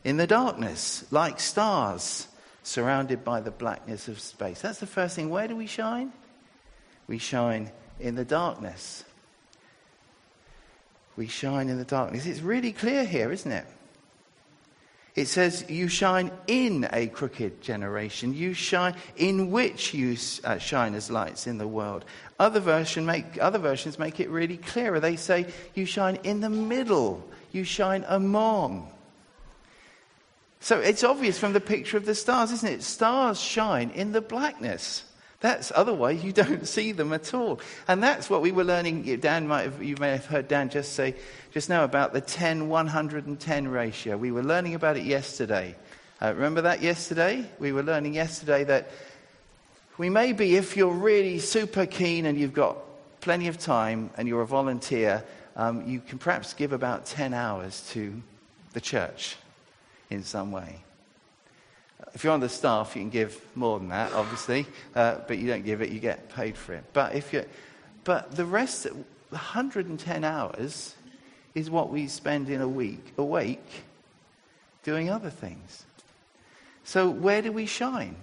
in 0.03 0.17
the 0.17 0.27
darkness 0.27 1.05
like 1.11 1.39
stars 1.39 2.27
surrounded 2.63 3.23
by 3.23 3.41
the 3.41 3.51
blackness 3.51 4.07
of 4.07 4.19
space. 4.19 4.61
That's 4.61 4.79
the 4.79 4.87
first 4.87 5.15
thing. 5.15 5.29
Where 5.29 5.47
do 5.47 5.55
we 5.55 5.67
shine? 5.67 6.11
We 7.07 7.17
shine 7.17 7.71
in 7.99 8.15
the 8.15 8.25
darkness. 8.25 9.03
We 11.19 11.27
shine 11.27 11.67
in 11.67 11.77
the 11.77 11.83
darkness. 11.83 12.25
It's 12.25 12.39
really 12.39 12.71
clear 12.71 13.03
here, 13.03 13.29
isn't 13.29 13.51
it? 13.51 13.65
It 15.15 15.27
says, 15.27 15.65
You 15.67 15.89
shine 15.89 16.31
in 16.47 16.87
a 16.93 17.07
crooked 17.07 17.61
generation. 17.61 18.33
You 18.33 18.53
shine 18.53 18.95
in 19.17 19.51
which 19.51 19.93
you 19.93 20.15
uh, 20.45 20.59
shine 20.59 20.95
as 20.95 21.11
lights 21.11 21.45
in 21.45 21.57
the 21.57 21.67
world. 21.67 22.05
Other, 22.39 22.61
version 22.61 23.05
make, 23.05 23.37
other 23.41 23.59
versions 23.59 23.99
make 23.99 24.21
it 24.21 24.29
really 24.29 24.55
clearer. 24.55 25.01
They 25.01 25.17
say, 25.17 25.47
You 25.75 25.85
shine 25.85 26.19
in 26.23 26.39
the 26.39 26.49
middle. 26.49 27.29
You 27.51 27.65
shine 27.65 28.05
among. 28.07 28.89
So 30.61 30.79
it's 30.79 31.03
obvious 31.03 31.37
from 31.37 31.51
the 31.51 31.59
picture 31.59 31.97
of 31.97 32.05
the 32.05 32.15
stars, 32.15 32.53
isn't 32.53 32.75
it? 32.75 32.81
Stars 32.81 33.41
shine 33.41 33.89
in 33.89 34.13
the 34.13 34.21
blackness. 34.21 35.03
That's 35.41 35.71
otherwise 35.73 36.23
you 36.23 36.33
don't 36.33 36.67
see 36.75 36.91
them 36.91 37.13
at 37.13 37.33
all. 37.33 37.59
And 37.87 38.03
that's 38.03 38.29
what 38.29 38.41
we 38.41 38.51
were 38.51 38.63
learning. 38.63 39.03
Dan 39.19 39.47
might 39.47 39.63
have, 39.63 39.81
you 39.81 39.95
may 39.99 40.11
have 40.11 40.25
heard 40.25 40.47
Dan 40.47 40.69
just 40.69 40.93
say 40.93 41.15
just 41.51 41.69
now 41.69 41.83
about 41.83 42.13
the 42.13 42.21
10 42.21 42.67
110 42.67 43.67
ratio. 43.67 44.17
We 44.17 44.31
were 44.31 44.43
learning 44.43 44.75
about 44.75 44.97
it 44.97 45.03
yesterday. 45.03 45.75
Uh, 46.21 46.33
remember 46.33 46.61
that 46.61 46.81
yesterday? 46.81 47.49
We 47.59 47.71
were 47.71 47.83
learning 47.83 48.13
yesterday 48.13 48.65
that 48.65 48.89
we 49.97 50.09
may 50.09 50.33
be, 50.33 50.55
if 50.55 50.75
you're 50.75 50.93
really 50.93 51.39
super 51.39 51.85
keen 51.85 52.25
and 52.25 52.37
you've 52.37 52.53
got 52.53 52.77
plenty 53.21 53.47
of 53.47 53.57
time 53.57 54.09
and 54.17 54.27
you're 54.27 54.41
a 54.41 54.47
volunteer, 54.47 55.23
um, 55.55 55.87
you 55.87 55.99
can 55.99 56.19
perhaps 56.19 56.53
give 56.53 56.73
about 56.73 57.05
10 57.05 57.33
hours 57.33 57.87
to 57.91 58.21
the 58.73 58.81
church 58.81 59.37
in 60.09 60.23
some 60.23 60.51
way. 60.51 60.83
If 62.13 62.23
you're 62.23 62.33
on 62.33 62.39
the 62.39 62.49
staff, 62.49 62.95
you 62.95 63.01
can 63.01 63.09
give 63.09 63.39
more 63.55 63.79
than 63.79 63.89
that, 63.89 64.13
obviously, 64.13 64.65
uh, 64.95 65.19
but 65.27 65.37
you 65.37 65.47
don't 65.47 65.63
give 65.63 65.81
it, 65.81 65.89
you 65.89 65.99
get 65.99 66.29
paid 66.29 66.57
for 66.57 66.73
it. 66.73 66.83
But, 66.93 67.15
if 67.15 67.33
you 67.33 67.45
but 68.03 68.31
the 68.31 68.45
rest, 68.45 68.83
the 68.83 68.93
110 69.29 70.23
hours, 70.23 70.95
is 71.55 71.69
what 71.69 71.89
we 71.89 72.07
spend 72.07 72.49
in 72.49 72.61
a 72.61 72.67
week 72.67 73.13
awake 73.17 73.83
doing 74.83 75.09
other 75.09 75.29
things. 75.29 75.85
So, 76.83 77.09
where 77.09 77.41
do 77.41 77.51
we 77.51 77.65
shine? 77.65 78.15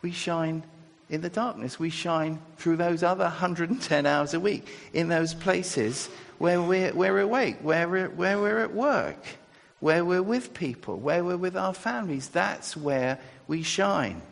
We 0.00 0.12
shine 0.12 0.62
in 1.10 1.20
the 1.20 1.28
darkness. 1.28 1.78
We 1.78 1.90
shine 1.90 2.38
through 2.56 2.76
those 2.76 3.02
other 3.02 3.24
110 3.24 4.06
hours 4.06 4.34
a 4.34 4.40
week 4.40 4.66
in 4.92 5.08
those 5.08 5.34
places 5.34 6.08
where 6.38 6.62
we're, 6.62 6.92
we're 6.92 7.18
awake, 7.18 7.56
where 7.62 7.88
we're, 7.88 8.08
where 8.08 8.38
we're 8.38 8.60
at 8.60 8.74
work, 8.74 9.18
where 9.80 10.04
we're 10.04 10.22
with 10.22 10.54
people, 10.54 10.96
where 10.96 11.22
we're 11.22 11.36
with 11.36 11.56
our 11.56 11.74
families. 11.74 12.28
That's 12.28 12.76
where 12.76 13.18
we 13.46 13.62
shine. 13.62 14.22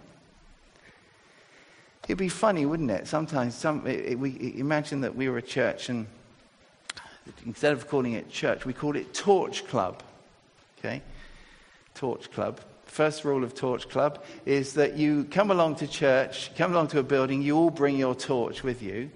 It'd 2.04 2.18
be 2.18 2.28
funny, 2.28 2.66
wouldn't 2.66 2.90
it? 2.90 3.08
Sometimes, 3.08 3.54
some, 3.54 3.86
it, 3.86 4.12
it, 4.12 4.18
we 4.18 4.54
imagine 4.58 5.00
that 5.00 5.16
we 5.16 5.28
were 5.28 5.38
a 5.38 5.42
church, 5.42 5.88
and 5.88 6.06
instead 7.44 7.72
of 7.72 7.88
calling 7.88 8.12
it 8.12 8.30
church, 8.30 8.64
we 8.64 8.72
called 8.72 8.96
it 8.96 9.12
Torch 9.12 9.66
Club. 9.66 10.02
Okay, 10.78 11.02
Torch 11.94 12.30
Club. 12.30 12.60
First 12.84 13.24
rule 13.24 13.42
of 13.42 13.54
Torch 13.54 13.88
Club 13.88 14.24
is 14.44 14.74
that 14.74 14.96
you 14.96 15.24
come 15.24 15.50
along 15.50 15.76
to 15.76 15.86
church, 15.86 16.54
come 16.56 16.72
along 16.72 16.88
to 16.88 17.00
a 17.00 17.02
building, 17.02 17.42
you 17.42 17.56
all 17.56 17.70
bring 17.70 17.96
your 17.96 18.14
torch 18.14 18.62
with 18.62 18.82
you, 18.82 19.10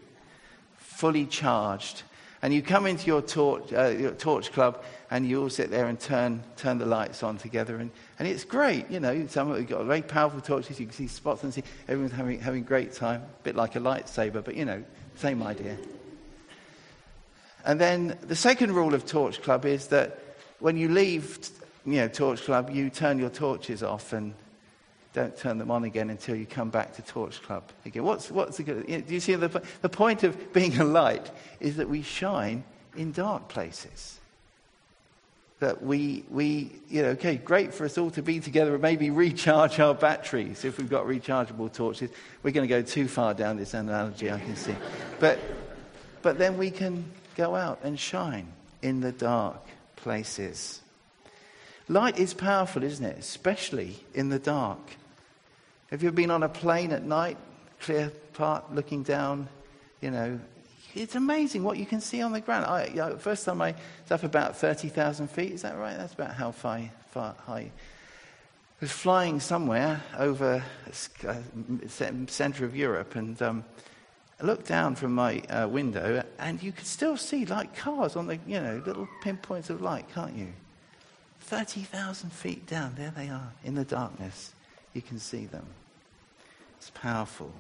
fully 0.77 1.27
charged, 1.27 2.03
and 2.43 2.55
you 2.55 2.63
come 2.63 2.87
into 2.87 3.07
your 3.07 3.21
torch, 3.21 3.73
uh, 3.73 3.89
your 3.89 4.13
torch 4.13 4.53
club 4.53 4.83
and 5.11 5.29
you 5.29 5.43
all 5.43 5.51
sit 5.51 5.71
there 5.71 5.87
and 5.87 6.01
turn, 6.01 6.43
turn 6.57 6.79
the 6.79 6.87
lights 6.87 7.23
on 7.23 7.37
together. 7.37 7.77
And, 7.77 7.91
and 8.19 8.27
it's 8.27 8.45
great, 8.45 8.91
you 8.91 8.99
know. 8.99 9.27
Some 9.27 9.51
of 9.51 9.59
you 9.59 9.65
got 9.65 9.85
very 9.85 10.03
powerful 10.03 10.41
torches. 10.41 10.81
You 10.81 10.87
can 10.87 10.95
see 10.95 11.07
spots 11.07 11.43
and 11.43 11.53
see 11.53 11.65
everyone's 11.87 12.15
having, 12.15 12.41
having 12.41 12.63
a 12.63 12.67
great 12.67 12.95
time. 12.95 13.23
A 13.23 13.43
bit 13.43 13.57
like 13.57 13.77
a 13.77 13.81
lightsaber, 13.81 14.43
but, 14.43 14.55
you 14.55 14.65
know, 14.65 14.83
same 15.17 15.43
idea. 15.43 15.77
And 17.67 17.79
then 17.79 18.17
the 18.23 18.37
second 18.37 18.73
rule 18.75 18.95
of 18.95 19.05
Torch 19.05 19.43
Club 19.43 19.67
is 19.67 19.89
that 19.89 20.19
when 20.61 20.79
you 20.79 20.89
leave, 20.89 21.51
you 21.85 21.97
know, 21.97 22.09
Torch 22.09 22.43
Club, 22.43 22.71
you 22.71 22.89
turn 22.89 23.19
your 23.19 23.31
torches 23.31 23.83
off 23.83 24.15
and 24.15 24.33
don't 25.13 25.37
turn 25.37 25.59
them 25.59 25.71
on 25.71 25.85
again 25.85 26.11
until 26.11 26.37
you 26.37 26.47
come 26.47 26.71
back 26.71 26.95
to 26.95 27.03
Torch 27.03 27.43
Club 27.43 27.65
again. 27.85 28.05
What's, 28.05 28.31
what's 28.31 28.59
the 28.59 28.63
good? 28.63 28.89
You 28.89 28.99
know, 28.99 29.05
do 29.05 29.15
you 29.15 29.21
see 29.21 29.35
the, 29.35 29.63
the 29.83 29.89
point 29.89 30.23
of 30.23 30.53
being 30.53 30.79
a 30.79 30.85
light 30.85 31.31
is 31.59 31.77
that 31.77 31.89
we 31.89 32.03
shine 32.03 32.65
in 32.97 33.13
dark 33.13 33.49
places 33.49 34.21
that 35.61 35.83
we, 35.83 36.25
we, 36.31 36.73
you 36.89 37.03
know, 37.03 37.11
okay, 37.11 37.37
great 37.37 37.73
for 37.73 37.85
us 37.85 37.99
all 37.99 38.11
to 38.11 38.23
be 38.23 38.41
together 38.41 38.73
and 38.73 38.83
maybe 38.83 39.11
recharge 39.11 39.79
our 39.79 39.95
batteries 39.95 40.65
if 40.65 40.79
we've 40.79 40.89
got 40.89 41.07
rechargeable 41.07 41.71
torches. 41.71 42.11
We're 42.43 42.53
going 42.53 42.67
to 42.67 42.75
go 42.75 42.83
too 42.83 43.07
far 43.07 43.35
down 43.35 43.59
this 43.59 43.75
analogy, 43.75 44.31
I 44.31 44.41
can 44.41 44.57
see. 44.57 44.75
But, 45.21 45.39
but 46.23 46.39
then 46.39 46.57
we 46.57 46.71
can 46.71 47.05
go 47.37 47.55
out 47.55 47.81
and 47.83 48.01
shine 48.01 48.49
in 48.81 49.01
the 49.03 49.13
dark 49.13 49.61
places. 49.97 50.81
Light 51.89 52.19
is 52.19 52.33
powerful, 52.33 52.83
isn't 52.83 53.05
it? 53.05 53.19
Especially 53.19 53.99
in 54.15 54.31
the 54.31 54.39
dark. 54.39 54.81
Have 55.91 56.05
you 56.05 56.13
been 56.13 56.31
on 56.31 56.45
a 56.45 56.49
plane 56.49 56.93
at 56.93 57.05
night, 57.05 57.37
clear 57.81 58.13
part, 58.33 58.73
looking 58.73 59.03
down, 59.03 59.49
you 60.01 60.13
know, 60.13 60.39
it's 60.95 61.15
amazing 61.15 61.63
what 61.63 61.79
you 61.79 61.87
can 61.87 62.01
see 62.01 62.23
on 62.23 62.33
the 62.33 62.41
ground. 62.41 62.67
I, 62.67 62.87
you 62.87 62.97
know, 62.97 63.17
first 63.17 63.45
time 63.45 63.61
I 63.61 63.75
was 64.03 64.13
up 64.13 64.23
about 64.23 64.57
30,000 64.57 65.29
feet. 65.29 65.53
Is 65.53 65.63
that 65.63 65.77
right? 65.77 65.97
That's 65.97 66.15
about 66.15 66.35
how 66.35 66.53
far, 66.53 66.81
far 67.11 67.35
high. 67.45 67.71
I 67.71 68.81
was 68.81 68.93
flying 68.93 69.41
somewhere 69.41 70.01
over 70.17 70.63
uh, 71.27 71.35
center 71.87 72.65
of 72.65 72.77
Europe 72.77 73.15
and 73.17 73.41
um, 73.43 73.65
I 74.41 74.45
looked 74.47 74.67
down 74.67 74.95
from 74.95 75.15
my 75.15 75.41
uh, 75.51 75.69
window 75.69 76.23
and 76.39 76.63
you 76.63 76.73
could 76.73 76.87
still 76.87 77.17
see 77.17 77.45
like 77.47 77.77
cars 77.77 78.17
on 78.17 78.27
the, 78.27 78.39
you 78.47 78.61
know, 78.61 78.83
little 78.87 79.09
pinpoints 79.23 79.71
of 79.71 79.83
light, 79.83 80.07
can't 80.15 80.37
you? 80.37 80.49
30,000 81.41 82.33
feet 82.33 82.67
down, 82.67 82.95
there 82.97 83.13
they 83.15 83.29
are 83.29 83.53
in 83.65 83.75
the 83.75 83.85
darkness. 83.85 84.53
You 84.93 85.03
can 85.03 85.19
see 85.19 85.47
them. 85.47 85.67
It's 86.79 86.91
powerful. 86.91 87.53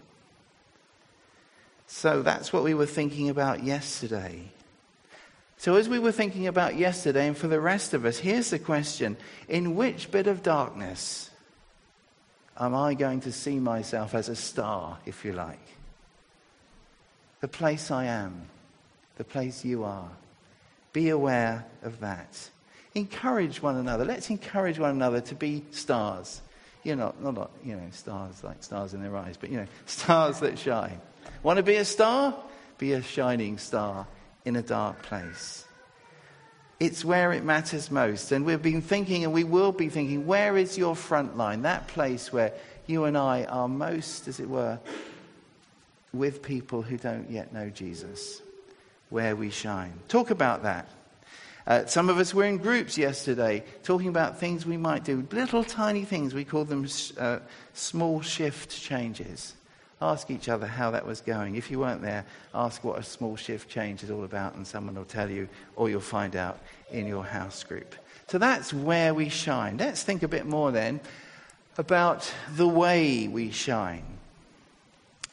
So 1.86 2.22
that's 2.22 2.52
what 2.52 2.62
we 2.62 2.74
were 2.74 2.86
thinking 2.86 3.28
about 3.28 3.64
yesterday. 3.64 4.44
So, 5.56 5.74
as 5.76 5.90
we 5.90 5.98
were 5.98 6.12
thinking 6.12 6.46
about 6.46 6.76
yesterday, 6.76 7.26
and 7.26 7.36
for 7.36 7.46
the 7.46 7.60
rest 7.60 7.92
of 7.92 8.06
us, 8.06 8.16
here's 8.16 8.48
the 8.48 8.58
question 8.58 9.18
In 9.46 9.76
which 9.76 10.10
bit 10.10 10.26
of 10.26 10.42
darkness 10.42 11.30
am 12.58 12.74
I 12.74 12.94
going 12.94 13.20
to 13.22 13.32
see 13.32 13.58
myself 13.58 14.14
as 14.14 14.30
a 14.30 14.36
star, 14.36 14.98
if 15.04 15.22
you 15.24 15.32
like? 15.32 15.58
The 17.40 17.48
place 17.48 17.90
I 17.90 18.06
am, 18.06 18.48
the 19.16 19.24
place 19.24 19.64
you 19.64 19.84
are. 19.84 20.08
Be 20.92 21.10
aware 21.10 21.66
of 21.82 22.00
that. 22.00 22.50
Encourage 22.94 23.60
one 23.60 23.76
another. 23.76 24.04
Let's 24.04 24.30
encourage 24.30 24.78
one 24.78 24.90
another 24.90 25.20
to 25.20 25.34
be 25.34 25.64
stars. 25.70 26.40
You 26.82 26.96
know, 26.96 27.14
not, 27.20 27.34
not 27.34 27.50
you 27.64 27.76
know, 27.76 27.88
stars 27.92 28.42
like 28.42 28.62
stars 28.62 28.94
in 28.94 29.02
their 29.02 29.16
eyes, 29.16 29.36
but 29.38 29.50
you 29.50 29.58
know, 29.58 29.66
stars 29.86 30.40
that 30.40 30.58
shine. 30.58 31.00
Want 31.42 31.58
to 31.58 31.62
be 31.62 31.76
a 31.76 31.84
star? 31.84 32.34
Be 32.78 32.92
a 32.92 33.02
shining 33.02 33.58
star 33.58 34.06
in 34.44 34.56
a 34.56 34.62
dark 34.62 35.02
place. 35.02 35.64
It's 36.78 37.04
where 37.04 37.32
it 37.32 37.44
matters 37.44 37.90
most. 37.90 38.32
And 38.32 38.46
we've 38.46 38.62
been 38.62 38.80
thinking, 38.80 39.24
and 39.24 39.34
we 39.34 39.44
will 39.44 39.72
be 39.72 39.90
thinking, 39.90 40.26
where 40.26 40.56
is 40.56 40.78
your 40.78 40.96
front 40.96 41.36
line? 41.36 41.62
That 41.62 41.88
place 41.88 42.32
where 42.32 42.54
you 42.86 43.04
and 43.04 43.18
I 43.18 43.44
are 43.44 43.68
most, 43.68 44.28
as 44.28 44.40
it 44.40 44.48
were, 44.48 44.80
with 46.14 46.42
people 46.42 46.80
who 46.80 46.96
don't 46.96 47.30
yet 47.30 47.52
know 47.52 47.68
Jesus. 47.68 48.40
Where 49.10 49.36
we 49.36 49.50
shine. 49.50 49.92
Talk 50.08 50.30
about 50.30 50.62
that. 50.62 50.88
Uh, 51.66 51.86
some 51.86 52.08
of 52.08 52.18
us 52.18 52.34
were 52.34 52.44
in 52.44 52.56
groups 52.56 52.96
yesterday 52.96 53.62
talking 53.82 54.08
about 54.08 54.38
things 54.38 54.64
we 54.66 54.76
might 54.76 55.04
do, 55.04 55.26
little 55.30 55.62
tiny 55.62 56.04
things. 56.04 56.34
We 56.34 56.44
call 56.44 56.64
them 56.64 56.86
uh, 57.18 57.40
small 57.74 58.20
shift 58.22 58.70
changes 58.70 59.54
ask 60.02 60.30
each 60.30 60.48
other 60.48 60.66
how 60.66 60.90
that 60.92 61.06
was 61.06 61.20
going. 61.20 61.56
If 61.56 61.70
you 61.70 61.80
weren't 61.80 62.02
there, 62.02 62.24
ask 62.54 62.82
what 62.84 62.98
a 62.98 63.02
small 63.02 63.36
shift 63.36 63.68
change 63.68 64.02
is 64.02 64.10
all 64.10 64.24
about, 64.24 64.54
and 64.54 64.66
someone 64.66 64.94
will 64.94 65.04
tell 65.04 65.30
you, 65.30 65.48
or 65.76 65.90
you'll 65.90 66.00
find 66.00 66.36
out 66.36 66.58
in 66.90 67.06
your 67.06 67.24
house 67.24 67.62
group. 67.64 67.94
So 68.28 68.38
that's 68.38 68.72
where 68.72 69.12
we 69.12 69.28
shine. 69.28 69.76
Let's 69.76 70.02
think 70.02 70.22
a 70.22 70.28
bit 70.28 70.46
more 70.46 70.70
then 70.70 71.00
about 71.76 72.32
the 72.56 72.68
way 72.68 73.28
we 73.28 73.50
shine. 73.50 74.19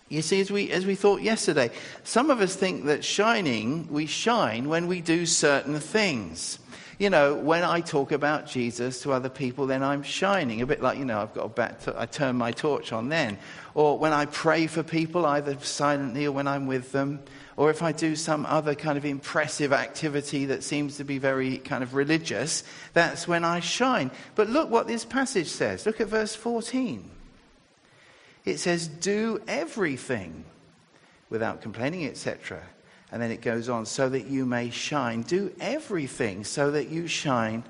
You 0.09 0.21
see, 0.21 0.39
as 0.39 0.49
we, 0.49 0.71
as 0.71 0.85
we 0.85 0.95
thought 0.95 1.21
yesterday, 1.21 1.71
some 2.03 2.29
of 2.29 2.39
us 2.39 2.55
think 2.55 2.85
that 2.85 3.03
shining, 3.03 3.87
we 3.91 4.05
shine 4.05 4.69
when 4.69 4.87
we 4.87 5.01
do 5.01 5.25
certain 5.25 5.79
things 5.79 6.59
you 6.99 7.11
know, 7.11 7.35
when 7.35 7.63
I 7.63 7.81
talk 7.81 8.11
about 8.11 8.47
Jesus 8.47 9.03
to 9.03 9.11
other 9.11 9.29
people, 9.29 9.67
then 9.67 9.83
I'm 9.83 10.01
shining. 10.01 10.61
A 10.61 10.65
bit 10.65 10.81
like, 10.81 10.97
you 10.97 11.05
know, 11.05 11.21
I've 11.21 11.33
got 11.33 11.45
a 11.45 11.49
bat, 11.49 11.87
I 11.95 12.07
turn 12.07 12.35
my 12.37 12.51
torch 12.51 12.91
on 12.91 13.09
then. 13.09 13.37
Or 13.75 13.99
when 13.99 14.13
I 14.13 14.25
pray 14.25 14.65
for 14.65 14.81
people, 14.81 15.23
either 15.23 15.55
silently 15.59 16.25
or 16.25 16.31
when 16.31 16.47
I'm 16.47 16.65
with 16.65 16.91
them. 16.91 17.19
Or 17.55 17.69
if 17.69 17.83
I 17.83 17.91
do 17.91 18.15
some 18.15 18.47
other 18.47 18.73
kind 18.73 18.97
of 18.97 19.05
impressive 19.05 19.73
activity 19.73 20.45
that 20.45 20.63
seems 20.63 20.97
to 20.97 21.03
be 21.03 21.19
very 21.19 21.59
kind 21.59 21.83
of 21.83 21.93
religious, 21.93 22.63
that's 22.93 23.27
when 23.27 23.45
I 23.45 23.59
shine. 23.59 24.09
But 24.33 24.49
look 24.49 24.71
what 24.71 24.87
this 24.87 25.05
passage 25.05 25.49
says. 25.49 25.85
Look 25.85 26.01
at 26.01 26.07
verse 26.07 26.35
14. 26.35 27.11
It 28.47 28.59
says, 28.61 28.87
Do 28.87 29.41
everything 29.45 30.45
without 31.29 31.61
complaining, 31.61 32.05
etc 32.05 32.61
And 33.11 33.21
then 33.21 33.29
it 33.29 33.41
goes 33.41 33.67
on, 33.67 33.85
so 33.85 34.07
that 34.07 34.27
you 34.27 34.45
may 34.45 34.69
shine. 34.69 35.23
Do 35.23 35.53
everything 35.59 36.45
so 36.45 36.71
that 36.71 36.87
you 36.87 37.07
shine 37.07 37.65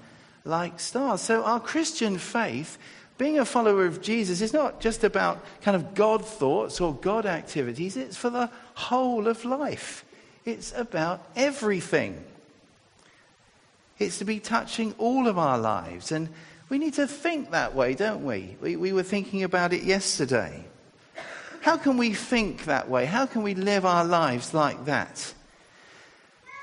like 0.45 0.79
stars. 0.79 1.21
So 1.21 1.43
our 1.43 1.59
Christian 1.59 2.19
faith, 2.19 2.77
being 3.17 3.39
a 3.39 3.45
follower 3.45 3.87
of 3.87 4.03
Jesus, 4.03 4.39
is 4.39 4.53
not 4.53 4.79
just 4.79 5.03
about 5.03 5.43
kind 5.63 5.75
of 5.75 5.95
God 5.95 6.23
thoughts 6.23 6.79
or 6.79 6.93
God 6.93 7.25
activities, 7.25 7.97
it's 7.97 8.15
for 8.15 8.29
the 8.29 8.51
whole 8.75 9.27
of 9.27 9.43
life. 9.45 10.05
It's 10.45 10.73
about 10.77 11.25
everything. 11.35 12.23
It's 13.97 14.19
to 14.19 14.25
be 14.25 14.39
touching 14.39 14.93
all 14.99 15.27
of 15.27 15.39
our 15.39 15.57
lives. 15.57 16.11
And 16.11 16.29
we 16.69 16.77
need 16.77 16.95
to 16.95 17.07
think 17.07 17.51
that 17.51 17.75
way, 17.75 17.93
don't 17.93 18.25
we? 18.25 18.57
We, 18.61 18.75
we 18.75 18.93
were 18.93 19.03
thinking 19.03 19.43
about 19.43 19.73
it 19.73 19.83
yesterday. 19.83 20.65
How 21.61 21.77
can 21.77 21.97
we 21.97 22.13
think 22.13 22.65
that 22.65 22.89
way? 22.89 23.05
How 23.05 23.25
can 23.25 23.43
we 23.43 23.55
live 23.55 23.85
our 23.85 24.05
lives 24.05 24.53
like 24.53 24.85
that? 24.85 25.33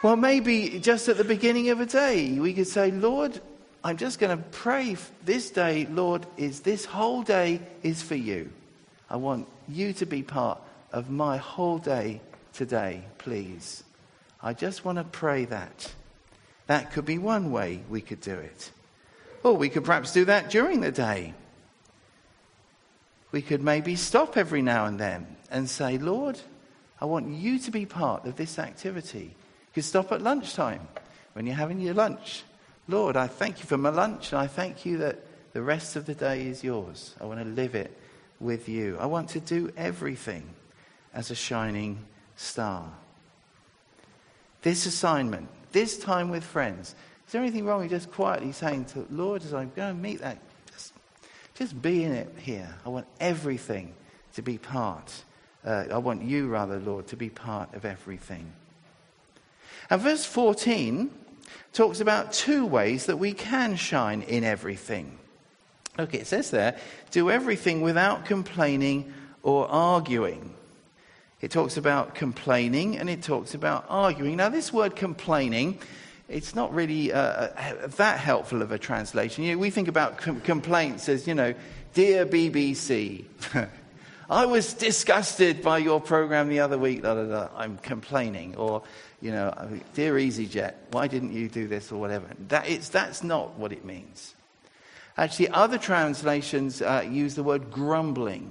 Well, 0.03 0.17
maybe 0.17 0.81
just 0.81 1.09
at 1.09 1.17
the 1.17 1.25
beginning 1.25 1.71
of 1.71 1.81
a 1.81 1.87
day, 1.87 2.39
we 2.39 2.53
could 2.53 2.67
say, 2.67 2.91
Lord, 2.91 3.41
I'm 3.83 3.97
just 3.97 4.19
going 4.19 4.37
to 4.37 4.43
pray 4.45 4.97
this 5.25 5.51
day, 5.51 5.87
Lord, 5.87 6.27
is 6.37 6.61
this 6.61 6.85
whole 6.85 7.23
day 7.23 7.61
is 7.83 8.03
for 8.03 8.15
you. 8.15 8.51
I 9.09 9.17
want 9.17 9.47
you 9.69 9.93
to 9.95 10.07
be 10.07 10.23
part 10.23 10.59
of 10.93 11.11
my 11.11 11.39
whole 11.39 11.79
day 11.79 12.21
today, 12.53 13.05
please. 13.19 13.83
I 14.43 14.53
just 14.53 14.85
want 14.85 14.99
to 14.99 15.05
pray 15.05 15.47
that. 15.47 15.93
That 16.67 16.93
could 16.93 17.05
be 17.05 17.19
one 17.19 17.51
way 17.51 17.81
we 17.89 18.01
could 18.01 18.21
do 18.21 18.35
it. 18.35 18.71
Or 19.45 19.57
we 19.57 19.69
could 19.69 19.85
perhaps 19.85 20.13
do 20.13 20.25
that 20.25 20.51
during 20.51 20.81
the 20.81 20.91
day. 20.91 21.35
We 23.31 23.43
could 23.43 23.63
maybe 23.63 23.95
stop 23.95 24.37
every 24.37 24.63
now 24.63 24.87
and 24.87 24.99
then 24.99 25.37
and 25.51 25.71
say, 25.71 25.99
Lord, 25.99 26.41
I 27.01 27.05
want 27.05 27.29
you 27.29 27.61
to 27.61 27.71
be 27.71 27.87
part 27.87 28.25
of 28.25 28.37
this 28.37 28.59
activity. 28.59 29.37
You 29.69 29.73
could 29.75 29.85
stop 29.85 30.11
at 30.11 30.23
lunchtime 30.23 30.89
when 31.35 31.47
you're 31.47 31.55
having 31.55 31.81
your 31.81 31.95
lunch. 31.95 32.43
Lord, 32.89 33.17
I 33.17 33.29
thank 33.29 33.61
you 33.61 33.67
for 33.67 33.77
my 33.77 33.91
lunch 33.91 34.33
and 34.33 34.41
I 34.41 34.49
thank 34.49 34.85
you 34.85 34.99
that 34.99 35.21
the 35.53 35.63
rest 35.63 35.95
of 35.95 36.07
the 36.07 36.15
day 36.15 36.47
is 36.47 36.65
yours. 36.65 37.15
I 37.21 37.25
want 37.25 37.41
to 37.41 37.47
live 37.47 37.77
it 37.77 37.97
with 38.41 38.69
you. 38.69 38.97
I 38.99 39.07
want 39.07 39.31
to 39.31 39.41
do 39.41 39.73
everything 39.77 40.49
as 41.13 41.31
a 41.31 41.35
shining 41.35 41.99
star. 42.35 42.91
This 44.63 44.87
assignment 44.87 45.49
this 45.75 45.99
time 45.99 46.31
with 46.31 46.45
friends. 46.45 46.95
Is 47.27 47.33
there 47.33 47.43
anything 47.43 47.65
wrong 47.65 47.81
with 47.81 47.91
just 47.91 48.13
quietly 48.13 48.53
saying 48.53 48.87
to 48.87 49.07
Lord, 49.11 49.43
as 49.45 49.55
I 49.55 49.65
go 49.65 49.89
and 49.89 50.01
meet 50.01 50.21
that, 50.21 50.39
just, 50.73 50.93
just 51.55 51.83
be 51.83 52.05
in 52.05 52.13
it 52.13 52.33
here. 52.39 52.75
I 52.85 52.89
want 52.89 53.07
everything 53.21 53.95
to 54.35 54.43
be 54.43 54.59
part. 54.59 55.25
Uh, 55.65 55.85
I 55.91 55.99
want 55.99 56.23
you, 56.23 56.49
rather, 56.49 56.79
Lord, 56.79 57.07
to 57.09 57.17
be 57.17 57.31
part 57.31 57.75
of 57.75 57.85
everything. 57.85 58.53
And 59.91 60.01
verse 60.01 60.25
14 60.25 61.11
talks 61.73 62.01
about 62.01 62.33
two 62.33 62.67
ways 62.67 63.07
that 63.07 63.17
we 63.17 63.33
can 63.33 63.77
shine 63.77 64.23
in 64.23 64.45
everything. 64.45 65.19
Look, 65.99 66.15
it 66.15 66.27
says 66.27 66.51
there, 66.51 66.77
do 67.11 67.31
everything 67.31 67.81
without 67.81 68.25
complaining 68.25 69.13
or 69.43 69.69
arguing. 69.69 70.55
It 71.41 71.51
talks 71.51 71.77
about 71.77 72.15
complaining 72.15 72.97
and 72.97 73.09
it 73.09 73.23
talks 73.23 73.55
about 73.55 73.85
arguing. 73.89 74.37
Now, 74.37 74.49
this 74.49 74.73
word 74.73 74.97
complaining, 74.97 75.79
it's 76.29 76.55
not 76.55 76.73
really 76.73 77.13
uh, 77.13 77.19
uh 77.19 77.87
that 77.87 78.19
helpful 78.19 78.63
of 78.63 78.73
a 78.73 78.79
translation. 78.79 79.45
You 79.45 79.53
know, 79.53 79.59
we 79.59 79.71
think 79.71 79.89
about 79.89 80.19
com- 80.19 80.41
complaints 80.41 81.09
as, 81.09 81.27
you 81.27 81.35
know, 81.35 81.55
dear 81.93 82.27
BBC, 82.27 83.25
I 84.31 84.47
was 84.47 84.73
disgusted 84.75 85.63
by 85.63 85.79
your 85.79 86.01
program 86.01 86.49
the 86.49 86.61
other 86.61 86.79
week. 86.79 87.05
I'm 87.05 87.79
complaining. 87.79 88.57
Or, 88.57 88.83
you 89.21 89.33
know, 89.33 89.53
dear 89.95 90.15
EasyJet, 90.15 90.75
why 90.91 91.09
didn't 91.09 91.33
you 91.33 91.49
do 91.49 91.69
this 91.69 91.93
or 91.93 92.01
whatever? 92.01 92.27
That, 92.49 92.69
it's, 92.69 92.89
that's 92.89 93.23
not 93.23 93.59
what 93.59 93.73
it 93.73 93.85
means. 93.85 94.35
Actually, 95.17 95.49
other 95.51 95.79
translations 95.79 96.83
uh, 96.83 97.07
use 97.09 97.35
the 97.35 97.43
word 97.43 97.71
grumbling 97.71 98.51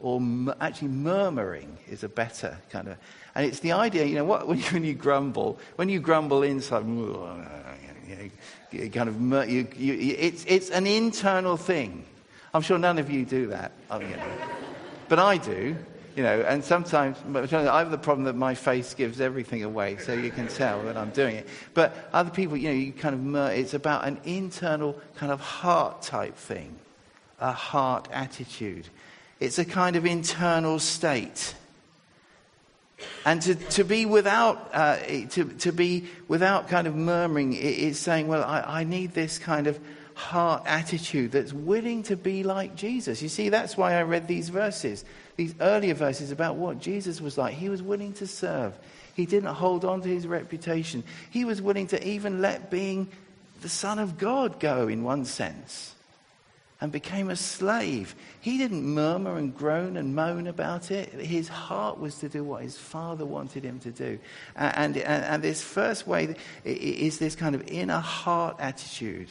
or 0.00 0.20
actually 0.60 0.88
murmuring 0.88 1.78
is 1.88 2.02
a 2.02 2.08
better 2.08 2.58
kind 2.70 2.88
of. 2.88 2.96
And 3.34 3.46
it's 3.46 3.60
the 3.60 3.72
idea, 3.72 4.04
you 4.04 4.16
know, 4.16 4.24
what, 4.24 4.46
when, 4.48 4.58
you, 4.58 4.64
when 4.64 4.84
you 4.84 4.94
grumble, 4.94 5.58
when 5.76 5.88
you 5.88 6.00
grumble 6.00 6.42
inside, 6.42 6.84
uh, 6.84 7.44
you 8.72 8.90
kind 8.90 9.08
of, 9.08 9.48
you, 9.48 9.66
you, 9.76 10.16
it's, 10.18 10.44
it's 10.46 10.70
an 10.70 10.86
internal 10.86 11.56
thing. 11.56 12.04
I'm 12.52 12.62
sure 12.62 12.78
none 12.78 12.98
of 12.98 13.10
you 13.10 13.24
do 13.24 13.48
that, 13.48 13.72
oh, 13.90 14.02
but 15.08 15.18
I 15.18 15.36
do. 15.36 15.76
You 16.16 16.24
know, 16.24 16.40
and 16.40 16.62
sometimes 16.64 17.16
I 17.52 17.78
have 17.78 17.92
the 17.92 17.96
problem 17.96 18.24
that 18.24 18.34
my 18.34 18.54
face 18.54 18.94
gives 18.94 19.20
everything 19.20 19.62
away, 19.62 19.96
so 19.98 20.12
you 20.12 20.30
can 20.30 20.48
tell 20.48 20.82
that 20.82 20.96
I'm 20.96 21.10
doing 21.10 21.36
it. 21.36 21.46
But 21.72 21.94
other 22.12 22.30
people, 22.30 22.56
you 22.56 22.68
know, 22.68 22.74
you 22.74 22.92
kind 22.92 23.36
of, 23.36 23.52
it's 23.52 23.74
about 23.74 24.04
an 24.04 24.18
internal 24.24 25.00
kind 25.16 25.30
of 25.30 25.40
heart 25.40 26.02
type 26.02 26.36
thing, 26.36 26.76
a 27.38 27.52
heart 27.52 28.08
attitude. 28.12 28.88
It's 29.38 29.60
a 29.60 29.64
kind 29.64 29.94
of 29.94 30.04
internal 30.04 30.80
state. 30.80 31.54
And 33.24 33.42
to, 33.42 33.54
to 33.54 33.84
be 33.84 34.06
without, 34.06 34.70
uh, 34.72 34.96
to, 35.30 35.44
to 35.44 35.72
be 35.72 36.06
without 36.28 36.68
kind 36.68 36.86
of 36.86 36.94
murmuring 36.94 37.52
is 37.52 37.98
saying, 37.98 38.28
well, 38.28 38.42
I, 38.44 38.80
I 38.80 38.84
need 38.84 39.12
this 39.12 39.38
kind 39.38 39.66
of 39.66 39.78
heart 40.14 40.62
attitude 40.66 41.32
that's 41.32 41.52
willing 41.52 42.02
to 42.04 42.16
be 42.16 42.42
like 42.42 42.76
Jesus. 42.76 43.22
You 43.22 43.28
see, 43.28 43.48
that's 43.48 43.76
why 43.76 43.94
I 43.94 44.02
read 44.02 44.28
these 44.28 44.48
verses, 44.48 45.04
these 45.36 45.54
earlier 45.60 45.94
verses 45.94 46.30
about 46.30 46.56
what 46.56 46.78
Jesus 46.78 47.20
was 47.20 47.38
like. 47.38 47.54
He 47.54 47.68
was 47.68 47.82
willing 47.82 48.12
to 48.14 48.26
serve. 48.26 48.78
He 49.14 49.26
didn't 49.26 49.54
hold 49.54 49.84
on 49.84 50.02
to 50.02 50.08
his 50.08 50.26
reputation. 50.26 51.04
He 51.30 51.44
was 51.44 51.60
willing 51.60 51.88
to 51.88 52.06
even 52.06 52.40
let 52.40 52.70
being 52.70 53.08
the 53.62 53.68
Son 53.68 53.98
of 53.98 54.18
God 54.18 54.60
go 54.60 54.88
in 54.88 55.04
one 55.04 55.24
sense 55.24 55.94
and 56.80 56.90
became 56.90 57.30
a 57.30 57.36
slave. 57.36 58.14
He 58.40 58.58
didn't 58.58 58.84
murmur 58.84 59.36
and 59.36 59.54
groan 59.54 59.96
and 59.96 60.14
moan 60.14 60.46
about 60.46 60.90
it. 60.90 61.08
His 61.12 61.48
heart 61.48 61.98
was 61.98 62.16
to 62.18 62.28
do 62.28 62.42
what 62.42 62.62
his 62.62 62.78
father 62.78 63.26
wanted 63.26 63.64
him 63.64 63.78
to 63.80 63.90
do. 63.90 64.18
And, 64.56 64.96
and, 64.96 65.24
and 65.24 65.42
this 65.42 65.62
first 65.62 66.06
way 66.06 66.36
is 66.64 67.18
this 67.18 67.36
kind 67.36 67.54
of 67.54 67.66
inner 67.68 67.98
heart 67.98 68.56
attitude 68.58 69.28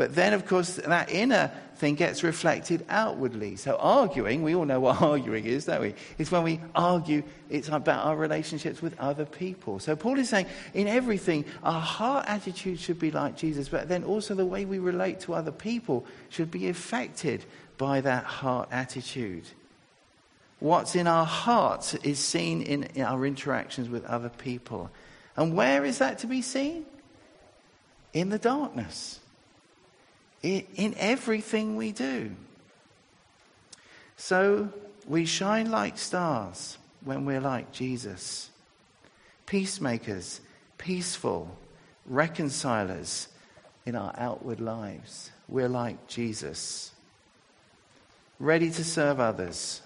but 0.00 0.14
then, 0.14 0.32
of 0.32 0.46
course, 0.46 0.76
that 0.76 1.10
inner 1.10 1.52
thing 1.74 1.94
gets 1.94 2.22
reflected 2.22 2.86
outwardly. 2.88 3.56
So, 3.56 3.76
arguing, 3.76 4.42
we 4.42 4.54
all 4.54 4.64
know 4.64 4.80
what 4.80 5.02
arguing 5.02 5.44
is, 5.44 5.66
don't 5.66 5.82
we? 5.82 5.94
It's 6.16 6.30
when 6.30 6.42
we 6.42 6.58
argue, 6.74 7.22
it's 7.50 7.68
about 7.68 8.06
our 8.06 8.16
relationships 8.16 8.80
with 8.80 8.98
other 8.98 9.26
people. 9.26 9.78
So, 9.78 9.94
Paul 9.96 10.18
is 10.18 10.30
saying, 10.30 10.46
in 10.72 10.88
everything, 10.88 11.44
our 11.62 11.82
heart 11.82 12.24
attitude 12.28 12.80
should 12.80 12.98
be 12.98 13.10
like 13.10 13.36
Jesus, 13.36 13.68
but 13.68 13.90
then 13.90 14.02
also 14.02 14.34
the 14.34 14.46
way 14.46 14.64
we 14.64 14.78
relate 14.78 15.20
to 15.20 15.34
other 15.34 15.52
people 15.52 16.06
should 16.30 16.50
be 16.50 16.70
affected 16.70 17.44
by 17.76 18.00
that 18.00 18.24
heart 18.24 18.70
attitude. 18.72 19.44
What's 20.60 20.96
in 20.96 21.06
our 21.06 21.26
hearts 21.26 21.92
is 21.96 22.18
seen 22.18 22.62
in 22.62 23.02
our 23.02 23.26
interactions 23.26 23.90
with 23.90 24.06
other 24.06 24.30
people. 24.30 24.90
And 25.36 25.54
where 25.54 25.84
is 25.84 25.98
that 25.98 26.20
to 26.20 26.26
be 26.26 26.40
seen? 26.40 26.86
In 28.14 28.30
the 28.30 28.38
darkness 28.38 29.19
in 30.42 30.94
everything 30.96 31.76
we 31.76 31.92
do. 31.92 32.30
So 34.16 34.70
we 35.06 35.24
shine 35.24 35.70
like 35.70 35.98
stars 35.98 36.78
when 37.04 37.24
we're 37.24 37.40
like 37.40 37.72
Jesus. 37.72 38.50
Peacemakers, 39.46 40.40
peaceful, 40.78 41.56
reconcilers 42.06 43.28
in 43.84 43.96
our 43.96 44.14
outward 44.16 44.60
lives. 44.60 45.30
We're 45.48 45.68
like 45.68 46.06
Jesus. 46.06 46.92
Ready 48.38 48.70
to 48.70 48.84
serve 48.84 49.20
others, 49.20 49.82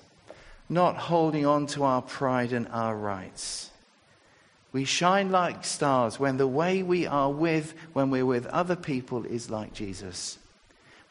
not 0.69 0.97
holding 0.97 1.47
on 1.47 1.67
to 1.69 1.85
our 1.85 2.03
pride 2.03 2.53
and 2.53 2.69
our 2.69 2.97
rights. 2.97 3.71
We 4.73 4.85
shine 4.85 5.31
like 5.31 5.64
stars 5.64 6.19
when 6.19 6.37
the 6.37 6.47
way 6.47 6.83
we 6.83 7.07
are 7.07 7.31
with, 7.31 7.75
when 7.93 8.11
we're 8.11 8.27
with 8.27 8.47
other 8.47 8.77
people, 8.77 9.25
is 9.25 9.51
like 9.51 9.73
Jesus 9.73 10.38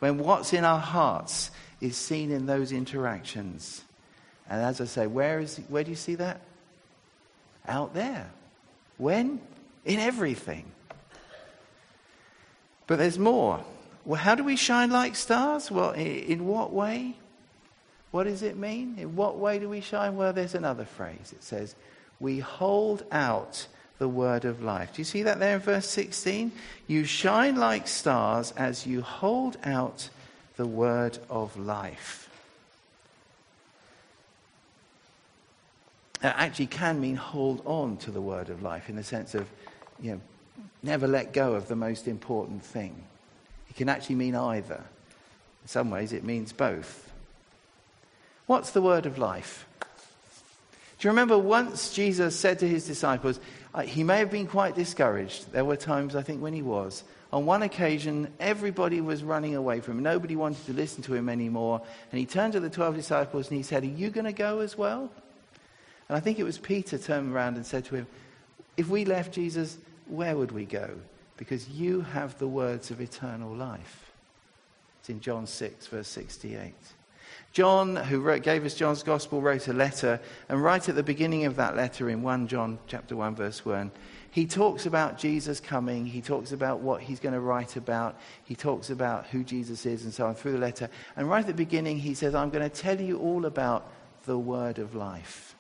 when 0.03 0.17
what's 0.17 0.51
in 0.51 0.65
our 0.65 0.81
hearts 0.81 1.49
is 1.79 1.95
seen 1.95 2.29
in 2.29 2.45
those 2.45 2.73
interactions. 2.73 3.85
And 4.49 4.61
as 4.61 4.81
I 4.81 4.83
say, 4.83 5.07
where, 5.07 5.39
is, 5.39 5.61
where 5.69 5.85
do 5.85 5.91
you 5.91 5.95
see 5.95 6.15
that? 6.15 6.41
Out 7.69 7.93
there. 7.93 8.29
When? 8.97 9.39
In 9.85 10.01
everything. 10.01 10.69
But 12.85 12.97
there's 12.97 13.17
more. 13.17 13.63
Well, 14.03 14.19
how 14.19 14.35
do 14.35 14.43
we 14.43 14.57
shine 14.57 14.89
like 14.89 15.15
stars? 15.15 15.71
Well, 15.71 15.91
in 15.91 16.47
what 16.47 16.73
way? 16.73 17.15
What 18.11 18.25
does 18.25 18.43
it 18.43 18.57
mean? 18.57 18.97
In 18.97 19.15
what 19.15 19.37
way 19.37 19.57
do 19.57 19.69
we 19.69 19.79
shine? 19.79 20.17
Well, 20.17 20.33
there's 20.33 20.53
another 20.53 20.83
phrase. 20.83 21.31
It 21.31 21.43
says, 21.43 21.75
We 22.19 22.39
hold 22.39 23.05
out 23.09 23.67
the 23.99 24.07
word 24.07 24.45
of 24.45 24.61
life. 24.61 24.93
Do 24.93 25.01
you 25.01 25.05
see 25.05 25.23
that 25.23 25.39
there 25.39 25.55
in 25.55 25.61
verse 25.61 25.87
16? 25.87 26.51
You 26.87 27.05
shine 27.05 27.55
like 27.55 27.87
stars 27.87 28.51
as 28.57 28.85
you 28.85 29.01
hold 29.01 29.57
out 29.63 30.09
the 30.55 30.65
word 30.65 31.19
of 31.29 31.57
life. 31.57 32.29
That 36.21 36.35
actually 36.37 36.67
can 36.67 37.01
mean 37.01 37.15
hold 37.15 37.61
on 37.65 37.97
to 37.97 38.11
the 38.11 38.21
word 38.21 38.49
of 38.49 38.61
life 38.61 38.89
in 38.89 38.95
the 38.95 39.03
sense 39.03 39.35
of, 39.35 39.47
you 40.01 40.13
know, 40.13 40.21
never 40.81 41.07
let 41.07 41.33
go 41.33 41.53
of 41.53 41.67
the 41.67 41.75
most 41.75 42.07
important 42.07 42.63
thing. 42.63 42.95
It 43.69 43.75
can 43.75 43.89
actually 43.89 44.15
mean 44.15 44.35
either. 44.35 44.81
In 45.63 45.67
some 45.67 45.89
ways, 45.89 46.13
it 46.13 46.23
means 46.23 46.53
both. 46.53 47.11
What's 48.45 48.71
the 48.71 48.81
word 48.81 49.05
of 49.05 49.17
life? 49.17 49.65
Do 50.99 51.07
you 51.07 51.11
remember 51.11 51.37
once 51.37 51.93
Jesus 51.93 52.39
said 52.39 52.59
to 52.59 52.67
his 52.67 52.85
disciples, 52.85 53.39
Uh, 53.73 53.81
he 53.81 54.03
may 54.03 54.19
have 54.19 54.29
been 54.29 54.47
quite 54.47 54.75
discouraged. 54.75 55.51
There 55.51 55.65
were 55.65 55.75
times, 55.75 56.15
I 56.15 56.21
think, 56.21 56.41
when 56.41 56.53
he 56.53 56.61
was. 56.61 57.03
On 57.31 57.47
one 57.47 57.63
occasion, 57.63 58.31
everybody 58.39 59.01
was 59.01 59.23
running 59.23 59.55
away 59.55 59.79
from 59.79 59.97
him. 59.97 60.03
Nobody 60.03 60.35
wanted 60.35 60.63
to 60.67 60.73
listen 60.73 61.01
to 61.03 61.15
him 61.15 61.27
anymore. 61.27 61.81
And 62.11 62.19
he 62.19 62.27
turned 62.27 62.53
to 62.53 62.59
the 62.59 62.69
12 62.69 62.95
disciples 62.95 63.47
and 63.49 63.57
he 63.57 63.63
said, 63.63 63.83
Are 63.83 63.87
you 63.87 64.11
going 64.11 64.25
to 64.25 64.33
go 64.33 64.59
as 64.59 64.77
well? 64.77 65.09
And 66.07 66.15
I 66.15 66.19
think 66.19 66.37
it 66.37 66.43
was 66.43 66.59
Peter 66.59 66.99
turned 66.99 67.33
around 67.33 67.55
and 67.55 67.65
said 67.65 67.85
to 67.85 67.95
him, 67.95 68.07
If 68.77 68.89
we 68.89 69.05
left 69.05 69.33
Jesus, 69.33 69.79
where 70.05 70.37
would 70.37 70.51
we 70.51 70.65
go? 70.65 70.91
Because 71.37 71.67
you 71.67 72.01
have 72.01 72.37
the 72.37 72.47
words 72.47 72.91
of 72.91 73.01
eternal 73.01 73.51
life. 73.55 74.11
It's 74.99 75.09
in 75.09 75.19
John 75.19 75.47
6, 75.47 75.87
verse 75.87 76.07
68. 76.07 76.73
John, 77.53 77.95
who 77.95 78.19
wrote, 78.19 78.41
gave 78.41 78.65
us 78.65 78.73
John's 78.73 79.03
gospel, 79.03 79.39
wrote 79.39 79.67
a 79.67 79.73
letter, 79.73 80.19
and 80.49 80.61
right 80.61 80.89
at 80.89 80.95
the 80.95 81.03
beginning 81.03 81.45
of 81.45 81.55
that 81.57 81.75
letter, 81.75 82.09
in 82.09 82.23
1 82.23 82.47
John 82.47 82.79
chapter 82.87 83.15
1, 83.15 83.35
verse 83.35 83.63
1, 83.63 83.91
he 84.31 84.47
talks 84.47 84.87
about 84.87 85.19
Jesus 85.19 85.59
coming. 85.59 86.07
He 86.07 86.19
talks 86.19 86.51
about 86.51 86.79
what 86.79 87.03
he's 87.03 87.19
going 87.19 87.35
to 87.35 87.39
write 87.39 87.75
about. 87.75 88.17
He 88.45 88.55
talks 88.55 88.89
about 88.89 89.27
who 89.27 89.43
Jesus 89.43 89.85
is 89.85 90.03
and 90.03 90.11
so 90.11 90.25
on 90.25 90.33
through 90.33 90.53
the 90.53 90.57
letter. 90.57 90.89
And 91.15 91.29
right 91.29 91.41
at 91.41 91.45
the 91.47 91.53
beginning, 91.53 91.99
he 91.99 92.15
says, 92.15 92.33
I'm 92.33 92.49
going 92.49 92.67
to 92.67 92.75
tell 92.75 92.99
you 92.99 93.19
all 93.19 93.45
about 93.45 93.87
the 94.25 94.39
word 94.39 94.79
of 94.79 94.95
life. 94.95 95.53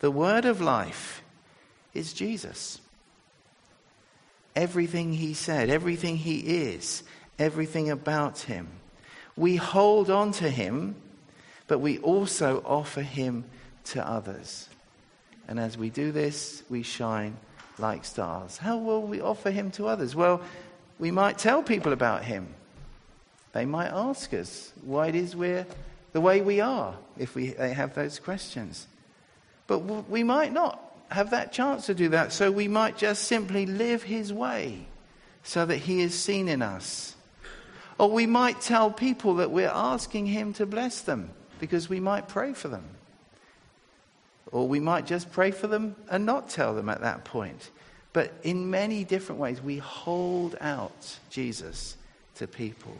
The 0.00 0.10
word 0.10 0.44
of 0.44 0.60
life 0.60 1.22
is 1.94 2.12
Jesus. 2.12 2.80
Everything 4.56 5.12
he 5.12 5.34
said, 5.34 5.70
everything 5.70 6.16
he 6.16 6.38
is, 6.38 7.04
everything 7.38 7.88
about 7.88 8.40
him. 8.40 8.66
We 9.38 9.54
hold 9.54 10.10
on 10.10 10.32
to 10.32 10.50
him, 10.50 10.96
but 11.68 11.78
we 11.78 11.98
also 11.98 12.60
offer 12.66 13.02
him 13.02 13.44
to 13.84 14.06
others. 14.06 14.68
And 15.46 15.60
as 15.60 15.78
we 15.78 15.90
do 15.90 16.10
this, 16.10 16.64
we 16.68 16.82
shine 16.82 17.36
like 17.78 18.04
stars. 18.04 18.56
How 18.56 18.78
will 18.78 19.02
we 19.02 19.20
offer 19.20 19.52
him 19.52 19.70
to 19.72 19.86
others? 19.86 20.16
Well, 20.16 20.40
we 20.98 21.12
might 21.12 21.38
tell 21.38 21.62
people 21.62 21.92
about 21.92 22.24
him. 22.24 22.48
They 23.52 23.64
might 23.64 23.90
ask 23.90 24.34
us 24.34 24.72
why 24.82 25.06
it 25.06 25.14
is 25.14 25.36
we're 25.36 25.66
the 26.12 26.20
way 26.20 26.40
we 26.40 26.60
are 26.60 26.96
if 27.16 27.36
we, 27.36 27.50
they 27.50 27.72
have 27.72 27.94
those 27.94 28.18
questions. 28.18 28.88
But 29.68 29.78
we 30.10 30.24
might 30.24 30.52
not 30.52 30.82
have 31.12 31.30
that 31.30 31.52
chance 31.52 31.86
to 31.86 31.94
do 31.94 32.08
that, 32.08 32.32
so 32.32 32.50
we 32.50 32.66
might 32.66 32.98
just 32.98 33.24
simply 33.24 33.66
live 33.66 34.02
his 34.02 34.32
way 34.32 34.88
so 35.44 35.64
that 35.64 35.76
he 35.76 36.00
is 36.00 36.18
seen 36.18 36.48
in 36.48 36.60
us. 36.60 37.14
Or 37.98 38.10
we 38.10 38.26
might 38.26 38.60
tell 38.60 38.90
people 38.90 39.36
that 39.36 39.50
we're 39.50 39.68
asking 39.68 40.26
Him 40.26 40.52
to 40.54 40.66
bless 40.66 41.00
them 41.00 41.30
because 41.58 41.88
we 41.88 42.00
might 42.00 42.28
pray 42.28 42.52
for 42.54 42.68
them. 42.68 42.84
Or 44.52 44.66
we 44.66 44.80
might 44.80 45.06
just 45.06 45.30
pray 45.32 45.50
for 45.50 45.66
them 45.66 45.96
and 46.08 46.24
not 46.24 46.48
tell 46.48 46.74
them 46.74 46.88
at 46.88 47.00
that 47.02 47.24
point. 47.24 47.70
But 48.12 48.32
in 48.42 48.70
many 48.70 49.04
different 49.04 49.40
ways, 49.40 49.60
we 49.60 49.78
hold 49.78 50.56
out 50.60 51.18
Jesus 51.30 51.96
to 52.36 52.46
people. 52.46 52.96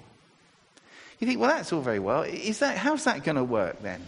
You 1.19 1.27
think, 1.27 1.41
well, 1.41 1.51
that's 1.51 1.73
all 1.73 1.81
very 1.81 1.99
well. 1.99 2.23
Is 2.23 2.59
that, 2.59 2.77
how's 2.77 3.05
that 3.05 3.25
going 3.25 3.37
to 3.37 3.45
work 3.45 3.83
then? 3.83 4.05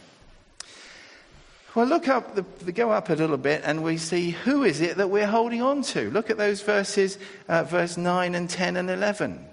Well, 1.74 1.86
look 1.86 2.08
up, 2.08 2.34
the, 2.34 2.44
the, 2.64 2.72
go 2.72 2.90
up 2.90 3.10
a 3.10 3.14
little 3.14 3.36
bit, 3.36 3.62
and 3.64 3.82
we 3.82 3.96
see 3.96 4.30
who 4.30 4.64
is 4.64 4.80
it 4.80 4.96
that 4.96 5.08
we're 5.08 5.26
holding 5.26 5.62
on 5.62 5.82
to. 5.82 6.10
Look 6.10 6.28
at 6.28 6.36
those 6.36 6.62
verses, 6.62 7.16
uh, 7.48 7.62
verse 7.62 7.96
9 7.96 8.34
and 8.34 8.50
10 8.50 8.76
and 8.76 8.90
11. 8.90 9.44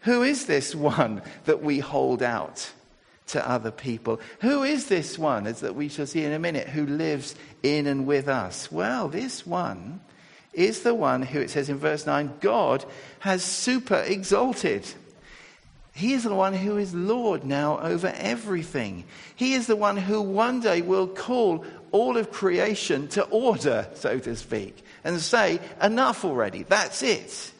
Who 0.00 0.22
is 0.22 0.46
this 0.46 0.74
one 0.74 1.22
that 1.44 1.62
we 1.62 1.78
hold 1.78 2.22
out 2.22 2.70
to 3.28 3.48
other 3.48 3.70
people? 3.70 4.20
Who 4.40 4.62
is 4.62 4.86
this 4.86 5.18
one, 5.18 5.46
as 5.46 5.60
that 5.60 5.74
we 5.74 5.88
shall 5.88 6.06
see 6.06 6.24
in 6.24 6.32
a 6.32 6.38
minute, 6.38 6.68
who 6.68 6.86
lives 6.86 7.34
in 7.62 7.86
and 7.86 8.06
with 8.06 8.28
us? 8.28 8.72
Well, 8.72 9.08
this 9.08 9.46
one 9.46 10.00
is 10.52 10.82
the 10.82 10.94
one 10.94 11.22
who, 11.22 11.40
it 11.40 11.50
says 11.50 11.68
in 11.68 11.78
verse 11.78 12.06
9, 12.06 12.38
God 12.40 12.84
has 13.20 13.44
super 13.44 14.02
exalted. 14.06 14.86
He 15.92 16.14
is 16.14 16.24
the 16.24 16.34
one 16.34 16.54
who 16.54 16.78
is 16.78 16.94
Lord 16.94 17.44
now 17.44 17.78
over 17.80 18.12
everything. 18.16 19.04
He 19.36 19.54
is 19.54 19.66
the 19.66 19.76
one 19.76 19.96
who 19.96 20.22
one 20.22 20.60
day 20.60 20.80
will 20.80 21.06
call 21.06 21.64
all 21.92 22.16
of 22.16 22.32
creation 22.32 23.08
to 23.08 23.22
order, 23.24 23.88
so 23.94 24.18
to 24.18 24.34
speak, 24.34 24.82
and 25.04 25.20
say, 25.20 25.60
enough 25.82 26.24
already, 26.24 26.62
that's 26.62 27.02
it. 27.02 27.52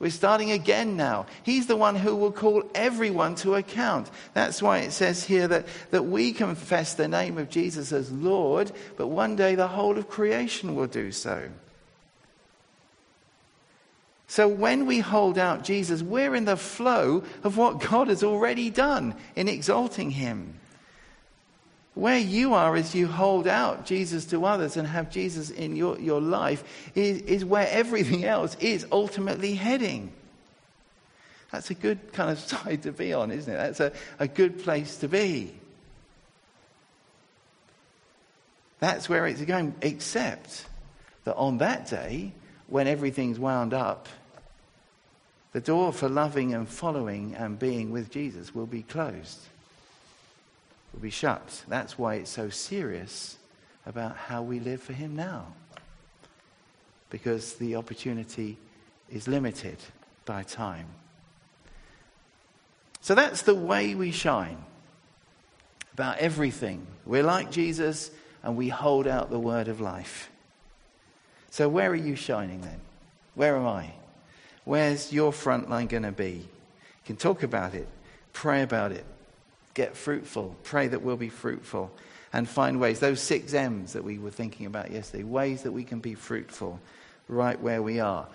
We're 0.00 0.10
starting 0.10 0.52
again 0.52 0.96
now. 0.96 1.26
He's 1.42 1.66
the 1.66 1.76
one 1.76 1.96
who 1.96 2.14
will 2.14 2.30
call 2.30 2.62
everyone 2.74 3.34
to 3.36 3.56
account. 3.56 4.10
That's 4.32 4.62
why 4.62 4.78
it 4.78 4.92
says 4.92 5.24
here 5.24 5.48
that, 5.48 5.66
that 5.90 6.04
we 6.04 6.32
confess 6.32 6.94
the 6.94 7.08
name 7.08 7.36
of 7.36 7.50
Jesus 7.50 7.92
as 7.92 8.12
Lord, 8.12 8.70
but 8.96 9.08
one 9.08 9.34
day 9.34 9.56
the 9.56 9.66
whole 9.66 9.98
of 9.98 10.08
creation 10.08 10.76
will 10.76 10.86
do 10.86 11.10
so. 11.10 11.48
So 14.28 14.46
when 14.46 14.86
we 14.86 15.00
hold 15.00 15.36
out 15.36 15.64
Jesus, 15.64 16.02
we're 16.02 16.34
in 16.34 16.44
the 16.44 16.56
flow 16.56 17.24
of 17.42 17.56
what 17.56 17.80
God 17.80 18.08
has 18.08 18.22
already 18.22 18.70
done 18.70 19.14
in 19.34 19.48
exalting 19.48 20.10
him. 20.10 20.60
Where 21.98 22.16
you 22.16 22.54
are 22.54 22.76
as 22.76 22.94
you 22.94 23.08
hold 23.08 23.48
out 23.48 23.84
Jesus 23.84 24.26
to 24.26 24.44
others 24.44 24.76
and 24.76 24.86
have 24.86 25.10
Jesus 25.10 25.50
in 25.50 25.74
your, 25.74 25.98
your 25.98 26.20
life 26.20 26.62
is, 26.94 27.22
is 27.22 27.44
where 27.44 27.66
everything 27.72 28.24
else 28.24 28.56
is 28.60 28.86
ultimately 28.92 29.54
heading. 29.54 30.12
That's 31.50 31.70
a 31.70 31.74
good 31.74 32.12
kind 32.12 32.30
of 32.30 32.38
side 32.38 32.84
to 32.84 32.92
be 32.92 33.12
on, 33.12 33.32
isn't 33.32 33.52
it? 33.52 33.56
That's 33.56 33.80
a, 33.80 33.92
a 34.20 34.28
good 34.28 34.62
place 34.62 34.98
to 34.98 35.08
be. 35.08 35.52
That's 38.78 39.08
where 39.08 39.26
it's 39.26 39.42
going, 39.42 39.74
except 39.82 40.66
that 41.24 41.34
on 41.34 41.58
that 41.58 41.90
day, 41.90 42.32
when 42.68 42.86
everything's 42.86 43.40
wound 43.40 43.74
up, 43.74 44.08
the 45.50 45.60
door 45.60 45.92
for 45.92 46.08
loving 46.08 46.54
and 46.54 46.68
following 46.68 47.34
and 47.34 47.58
being 47.58 47.90
with 47.90 48.08
Jesus 48.08 48.54
will 48.54 48.66
be 48.66 48.84
closed 48.84 49.40
will 50.92 51.00
be 51.00 51.10
shut. 51.10 51.64
That's 51.68 51.98
why 51.98 52.16
it's 52.16 52.30
so 52.30 52.48
serious 52.48 53.36
about 53.86 54.16
how 54.16 54.42
we 54.42 54.60
live 54.60 54.82
for 54.82 54.92
Him 54.92 55.16
now. 55.16 55.46
Because 57.10 57.54
the 57.54 57.76
opportunity 57.76 58.58
is 59.10 59.28
limited 59.28 59.78
by 60.24 60.42
time. 60.42 60.86
So 63.00 63.14
that's 63.14 63.42
the 63.42 63.54
way 63.54 63.94
we 63.94 64.10
shine 64.10 64.58
about 65.94 66.18
everything. 66.18 66.86
We're 67.06 67.22
like 67.22 67.50
Jesus 67.50 68.10
and 68.42 68.56
we 68.56 68.68
hold 68.68 69.06
out 69.06 69.30
the 69.30 69.38
word 69.38 69.68
of 69.68 69.80
life. 69.80 70.30
So, 71.50 71.68
where 71.68 71.90
are 71.90 71.96
you 71.96 72.14
shining 72.14 72.60
then? 72.60 72.80
Where 73.34 73.56
am 73.56 73.66
I? 73.66 73.92
Where's 74.64 75.12
your 75.12 75.32
front 75.32 75.70
line 75.70 75.86
going 75.86 76.02
to 76.02 76.12
be? 76.12 76.32
You 76.32 76.46
can 77.06 77.16
talk 77.16 77.42
about 77.42 77.74
it, 77.74 77.88
pray 78.32 78.62
about 78.62 78.92
it, 78.92 79.04
get 79.78 79.96
fruitful. 79.96 80.56
Pray 80.64 80.88
that 80.88 81.02
we'll 81.02 81.16
be 81.16 81.28
fruitful 81.28 81.88
and 82.32 82.48
find 82.48 82.80
ways. 82.80 82.98
Those 82.98 83.20
six 83.20 83.54
M's 83.54 83.92
that 83.92 84.02
we 84.02 84.18
were 84.18 84.32
thinking 84.32 84.66
about 84.66 84.90
yesterday, 84.90 85.22
ways 85.22 85.62
that 85.62 85.70
we 85.70 85.84
can 85.84 86.00
be 86.00 86.14
fruitful 86.14 86.80
right 87.28 87.58
where 87.60 87.80
we 87.80 88.00
are 88.00 88.26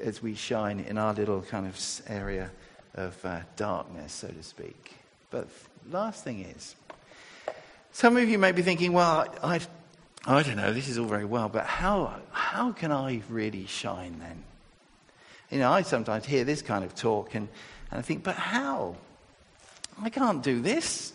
as 0.00 0.22
we 0.22 0.36
shine 0.36 0.78
in 0.78 0.96
our 0.96 1.12
little 1.12 1.42
kind 1.42 1.66
of 1.66 1.76
area 2.06 2.48
of 2.94 3.12
uh, 3.24 3.40
darkness, 3.56 4.12
so 4.12 4.28
to 4.28 4.42
speak. 4.42 4.94
But 5.30 5.48
last 5.90 6.22
thing 6.22 6.44
is, 6.44 6.76
some 7.90 8.16
of 8.16 8.28
you 8.28 8.38
may 8.38 8.52
be 8.52 8.62
thinking, 8.62 8.92
well, 8.92 9.26
I, 9.42 9.60
I 10.24 10.44
don't 10.44 10.56
know, 10.56 10.72
this 10.72 10.88
is 10.88 10.96
all 10.96 11.06
very 11.06 11.24
well, 11.24 11.48
but 11.48 11.66
how, 11.66 12.20
how 12.30 12.70
can 12.70 12.92
I 12.92 13.20
really 13.28 13.66
shine 13.66 14.20
then? 14.20 14.44
You 15.50 15.58
know, 15.58 15.72
I 15.72 15.82
sometimes 15.82 16.24
hear 16.24 16.44
this 16.44 16.62
kind 16.62 16.84
of 16.84 16.94
talk 16.94 17.34
and, 17.34 17.48
and 17.90 17.98
I 17.98 18.02
think, 18.02 18.22
but 18.22 18.36
how? 18.36 18.96
I 20.02 20.10
can't 20.10 20.42
do 20.42 20.60
this. 20.60 21.12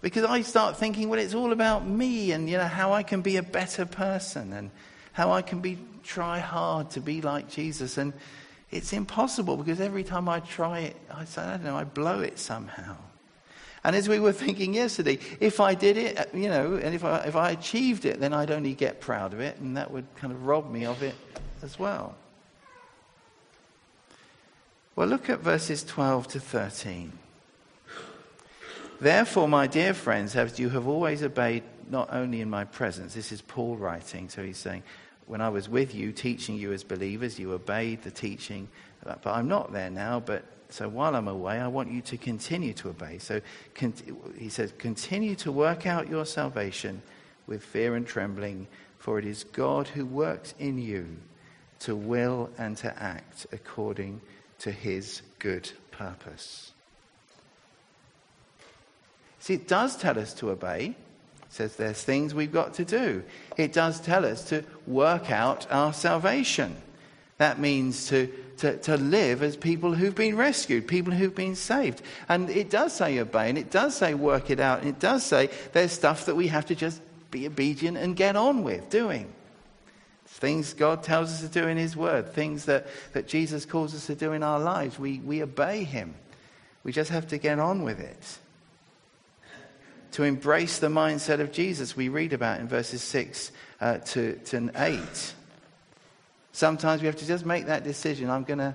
Because 0.00 0.24
I 0.24 0.42
start 0.42 0.76
thinking, 0.76 1.08
well, 1.08 1.18
it's 1.18 1.34
all 1.34 1.52
about 1.52 1.86
me 1.86 2.32
and, 2.32 2.48
you 2.48 2.58
know, 2.58 2.66
how 2.66 2.92
I 2.92 3.02
can 3.02 3.22
be 3.22 3.36
a 3.36 3.42
better 3.42 3.86
person 3.86 4.52
and 4.52 4.70
how 5.12 5.32
I 5.32 5.40
can 5.40 5.60
be, 5.60 5.78
try 6.02 6.40
hard 6.40 6.90
to 6.90 7.00
be 7.00 7.22
like 7.22 7.48
Jesus. 7.48 7.96
And 7.96 8.12
it's 8.70 8.92
impossible 8.92 9.56
because 9.56 9.80
every 9.80 10.04
time 10.04 10.28
I 10.28 10.40
try 10.40 10.80
it, 10.80 10.96
I 11.10 11.24
say, 11.24 11.42
I 11.42 11.50
don't 11.52 11.64
know, 11.64 11.76
I 11.76 11.84
blow 11.84 12.20
it 12.20 12.38
somehow. 12.38 12.96
And 13.84 13.94
as 13.94 14.08
we 14.08 14.18
were 14.18 14.32
thinking 14.44 14.74
yesterday, 14.74 15.18
if 15.40 15.60
I 15.60 15.74
did 15.74 15.96
it, 15.96 16.18
uh, 16.18 16.24
you 16.34 16.48
know, 16.48 16.74
and 16.74 16.94
if 16.94 17.04
I, 17.04 17.18
if 17.20 17.36
I 17.36 17.50
achieved 17.50 18.04
it, 18.04 18.20
then 18.20 18.32
I'd 18.32 18.50
only 18.50 18.74
get 18.74 19.00
proud 19.00 19.32
of 19.32 19.40
it, 19.40 19.58
and 19.58 19.76
that 19.76 19.90
would 19.90 20.06
kind 20.16 20.32
of 20.32 20.46
rob 20.46 20.70
me 20.70 20.84
of 20.86 21.02
it 21.02 21.14
as 21.62 21.78
well. 21.78 22.16
Well, 24.96 25.08
look 25.08 25.28
at 25.28 25.40
verses 25.40 25.82
12 25.82 26.28
to 26.28 26.40
13. 26.40 27.12
Therefore, 29.00 29.48
my 29.48 29.66
dear 29.66 29.92
friends, 29.92 30.36
as 30.36 30.60
you 30.60 30.68
have 30.68 30.86
always 30.86 31.22
obeyed, 31.22 31.64
not 31.90 32.10
only 32.12 32.40
in 32.40 32.48
my 32.48 32.64
presence, 32.64 33.12
this 33.12 33.32
is 33.32 33.42
Paul 33.42 33.76
writing, 33.76 34.28
so 34.28 34.44
he's 34.44 34.56
saying, 34.56 34.84
when 35.26 35.40
I 35.40 35.48
was 35.48 35.68
with 35.68 35.94
you, 35.94 36.12
teaching 36.12 36.56
you 36.56 36.72
as 36.72 36.84
believers, 36.84 37.40
you 37.40 37.52
obeyed 37.52 38.02
the 38.02 38.12
teaching, 38.12 38.68
but 39.02 39.26
I'm 39.26 39.48
not 39.48 39.72
there 39.72 39.90
now, 39.90 40.20
but 40.20 40.44
so 40.68 40.88
while 40.88 41.16
I'm 41.16 41.28
away, 41.28 41.58
I 41.58 41.66
want 41.66 41.90
you 41.90 42.00
to 42.02 42.16
continue 42.16 42.72
to 42.74 42.90
obey. 42.90 43.18
So 43.18 43.40
he 44.38 44.48
says, 44.48 44.72
continue 44.78 45.34
to 45.36 45.50
work 45.50 45.86
out 45.86 46.08
your 46.08 46.24
salvation 46.24 47.02
with 47.48 47.64
fear 47.64 47.96
and 47.96 48.06
trembling, 48.06 48.68
for 48.98 49.18
it 49.18 49.24
is 49.24 49.42
God 49.42 49.88
who 49.88 50.06
works 50.06 50.54
in 50.60 50.78
you 50.78 51.16
to 51.80 51.96
will 51.96 52.50
and 52.58 52.76
to 52.78 52.96
act 53.02 53.46
according 53.52 54.20
to 54.64 54.72
his 54.72 55.20
good 55.38 55.70
purpose. 55.90 56.72
See, 59.38 59.52
it 59.52 59.68
does 59.68 59.94
tell 59.94 60.18
us 60.18 60.32
to 60.34 60.48
obey. 60.48 60.86
It 61.42 61.52
says 61.52 61.76
there's 61.76 62.02
things 62.02 62.34
we've 62.34 62.50
got 62.50 62.72
to 62.74 62.84
do. 62.86 63.22
It 63.58 63.74
does 63.74 64.00
tell 64.00 64.24
us 64.24 64.44
to 64.48 64.64
work 64.86 65.30
out 65.30 65.66
our 65.70 65.92
salvation. 65.92 66.76
That 67.36 67.60
means 67.60 68.08
to, 68.08 68.32
to, 68.58 68.78
to 68.78 68.96
live 68.96 69.42
as 69.42 69.54
people 69.54 69.92
who've 69.92 70.14
been 70.14 70.34
rescued, 70.34 70.88
people 70.88 71.12
who've 71.12 71.34
been 71.34 71.56
saved. 71.56 72.00
And 72.30 72.48
it 72.48 72.70
does 72.70 72.94
say 72.94 73.18
obey, 73.18 73.50
and 73.50 73.58
it 73.58 73.70
does 73.70 73.94
say 73.94 74.14
work 74.14 74.48
it 74.48 74.60
out, 74.60 74.78
and 74.78 74.88
it 74.88 74.98
does 74.98 75.24
say 75.24 75.50
there's 75.74 75.92
stuff 75.92 76.24
that 76.24 76.36
we 76.36 76.46
have 76.46 76.64
to 76.66 76.74
just 76.74 77.02
be 77.30 77.46
obedient 77.46 77.98
and 77.98 78.16
get 78.16 78.34
on 78.34 78.62
with 78.62 78.88
doing. 78.88 79.30
Things 80.34 80.74
God 80.74 81.04
tells 81.04 81.32
us 81.32 81.40
to 81.42 81.48
do 81.48 81.68
in 81.68 81.76
His 81.76 81.96
Word, 81.96 82.32
things 82.32 82.64
that, 82.64 82.88
that 83.12 83.28
Jesus 83.28 83.64
calls 83.64 83.94
us 83.94 84.06
to 84.06 84.16
do 84.16 84.32
in 84.32 84.42
our 84.42 84.58
lives. 84.58 84.98
We, 84.98 85.20
we 85.20 85.40
obey 85.44 85.84
Him. 85.84 86.16
We 86.82 86.90
just 86.90 87.10
have 87.10 87.28
to 87.28 87.38
get 87.38 87.60
on 87.60 87.84
with 87.84 88.00
it. 88.00 88.38
To 90.12 90.24
embrace 90.24 90.80
the 90.80 90.88
mindset 90.88 91.38
of 91.38 91.52
Jesus, 91.52 91.96
we 91.96 92.08
read 92.08 92.32
about 92.32 92.58
in 92.58 92.66
verses 92.66 93.00
6 93.02 93.52
uh, 93.80 93.98
to, 93.98 94.34
to 94.46 94.70
8. 94.74 95.34
Sometimes 96.50 97.00
we 97.00 97.06
have 97.06 97.16
to 97.16 97.26
just 97.26 97.46
make 97.46 97.66
that 97.66 97.84
decision. 97.84 98.28
I'm 98.28 98.42
going 98.42 98.58
to 98.58 98.74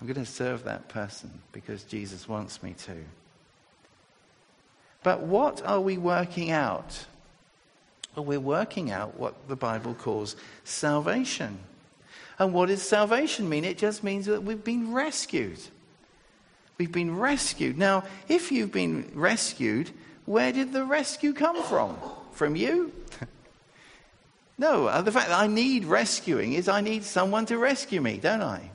I'm 0.00 0.06
going 0.06 0.14
to 0.14 0.24
serve 0.24 0.64
that 0.64 0.88
person 0.88 1.30
because 1.52 1.82
Jesus 1.84 2.26
wants 2.26 2.62
me 2.62 2.74
to. 2.86 2.96
But 5.02 5.20
what 5.20 5.62
are 5.66 5.80
we 5.80 5.98
working 5.98 6.50
out? 6.50 7.04
We're 8.22 8.40
working 8.40 8.90
out 8.90 9.18
what 9.18 9.48
the 9.48 9.56
Bible 9.56 9.94
calls 9.94 10.36
salvation. 10.64 11.58
And 12.38 12.52
what 12.52 12.68
does 12.68 12.82
salvation 12.82 13.48
mean? 13.48 13.64
It 13.64 13.78
just 13.78 14.04
means 14.04 14.26
that 14.26 14.42
we've 14.42 14.62
been 14.62 14.92
rescued. 14.92 15.58
We've 16.78 16.92
been 16.92 17.18
rescued. 17.18 17.76
Now, 17.76 18.04
if 18.28 18.52
you've 18.52 18.72
been 18.72 19.10
rescued, 19.14 19.90
where 20.26 20.52
did 20.52 20.72
the 20.72 20.84
rescue 20.84 21.32
come 21.32 21.62
from? 21.64 21.96
From 22.32 22.56
you? 22.56 22.92
No, 24.60 24.88
uh, 24.88 25.02
the 25.02 25.12
fact 25.12 25.28
that 25.28 25.38
I 25.38 25.46
need 25.46 25.84
rescuing 25.84 26.54
is 26.54 26.68
I 26.68 26.80
need 26.80 27.04
someone 27.04 27.46
to 27.46 27.56
rescue 27.56 28.00
me, 28.00 28.18
don't 28.18 28.42
I? 28.42 28.72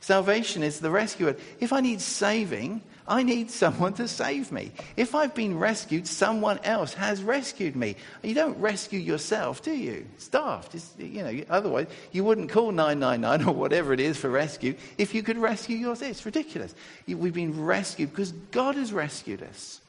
Salvation 0.00 0.62
is 0.62 0.80
the 0.80 0.90
rescuer. 0.90 1.36
If 1.60 1.72
I 1.72 1.80
need 1.80 2.00
saving, 2.00 2.80
I 3.06 3.24
need 3.24 3.50
someone 3.50 3.94
to 3.94 4.06
save 4.06 4.52
me. 4.52 4.70
If 4.96 5.14
I've 5.14 5.34
been 5.34 5.58
rescued, 5.58 6.06
someone 6.06 6.60
else 6.62 6.94
has 6.94 7.22
rescued 7.22 7.74
me. 7.74 7.96
You 8.22 8.34
don't 8.34 8.56
rescue 8.58 9.00
yourself, 9.00 9.62
do 9.62 9.72
you? 9.72 10.06
It's 10.14 10.28
daft. 10.28 10.74
It's, 10.74 10.94
you 10.98 11.22
know, 11.22 11.44
otherwise, 11.50 11.88
you 12.12 12.22
wouldn't 12.22 12.50
call 12.50 12.70
999 12.70 13.48
or 13.48 13.54
whatever 13.54 13.92
it 13.92 14.00
is 14.00 14.16
for 14.16 14.30
rescue 14.30 14.76
if 14.98 15.14
you 15.14 15.22
could 15.22 15.38
rescue 15.38 15.76
yourself. 15.76 16.10
It's 16.10 16.24
ridiculous. 16.24 16.74
We've 17.08 17.34
been 17.34 17.64
rescued 17.64 18.10
because 18.10 18.32
God 18.52 18.76
has 18.76 18.92
rescued 18.92 19.42
us. 19.42 19.80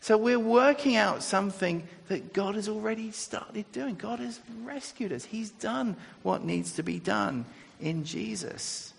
So 0.00 0.16
we're 0.16 0.38
working 0.38 0.94
out 0.94 1.24
something 1.24 1.86
that 2.06 2.32
God 2.32 2.54
has 2.54 2.68
already 2.68 3.10
started 3.10 3.70
doing. 3.72 3.96
God 3.96 4.20
has 4.20 4.38
rescued 4.62 5.12
us. 5.12 5.24
He's 5.24 5.50
done 5.50 5.96
what 6.22 6.44
needs 6.44 6.72
to 6.74 6.84
be 6.84 7.00
done 7.00 7.44
in 7.80 8.04
Jesus. 8.04 8.94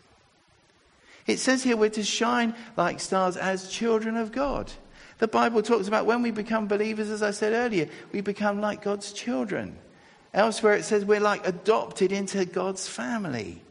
It 1.30 1.38
says 1.38 1.62
here 1.62 1.78
we're 1.78 1.90
to 1.92 2.04
shine 2.04 2.56
like 2.76 3.00
stars 3.00 3.38
as 3.38 3.70
children 3.70 4.18
of 4.18 4.32
God. 4.32 4.72
The 5.20 5.28
Bible 5.28 5.62
talks 5.62 5.88
about 5.88 6.08
when 6.08 6.24
we 6.24 6.32
become 6.32 6.68
believers, 6.68 7.12
as 7.12 7.22
I 7.22 7.30
said 7.30 7.54
earlier, 7.54 7.88
we 8.12 8.22
become 8.22 8.62
like 8.62 8.82
God's 8.82 9.14
children. 9.14 9.78
Elsewhere 10.34 10.74
it 10.74 10.86
says 10.86 11.06
we're 11.06 11.20
like 11.20 11.46
adopted 11.48 12.12
into 12.12 12.46
God's 12.46 12.88
family. 12.88 13.62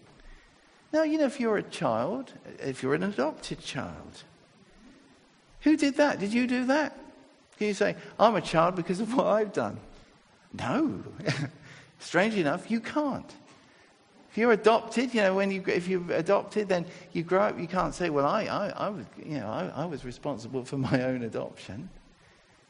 Now, 0.93 1.03
you 1.03 1.19
know, 1.19 1.27
if 1.27 1.41
you're 1.41 1.57
a 1.57 1.63
child, 1.65 2.33
if 2.61 2.83
you're 2.83 2.95
an 2.95 3.03
adopted 3.03 3.61
child, 3.61 4.23
who 5.63 5.77
did 5.77 5.97
that? 5.97 6.21
Did 6.21 6.33
you 6.33 6.47
do 6.47 6.67
that? 6.67 6.97
Can 7.59 7.67
you 7.67 7.75
say, 7.75 7.97
I'm 8.21 8.37
a 8.37 8.41
child 8.41 8.77
because 8.77 9.01
of 9.01 9.15
what 9.15 9.27
I've 9.27 9.53
done? 9.53 9.79
No. 10.53 11.03
Strangely 11.99 12.41
enough, 12.41 12.71
you 12.71 12.79
can't. 12.79 13.35
If 14.31 14.37
you're 14.37 14.53
adopted, 14.53 15.15
you 15.15 15.23
know, 15.23 15.35
when 15.35 15.51
you, 15.51 15.65
if 15.67 15.89
you're 15.89 16.13
adopted, 16.13 16.69
then 16.69 16.87
you 17.13 17.23
grow 17.23 17.45
up, 17.45 17.59
you 17.59 17.67
can't 17.67 17.95
say, 17.95 18.11
well, 18.11 18.27
I, 18.27 18.43
I, 18.45 18.69
I 18.69 18.89
was, 18.91 19.07
you 19.25 19.39
know, 19.39 19.49
I, 19.49 19.83
I 19.83 19.85
was 19.87 20.05
responsible 20.05 20.65
for 20.65 20.77
my 20.77 21.03
own 21.03 21.23
adoption. 21.23 21.89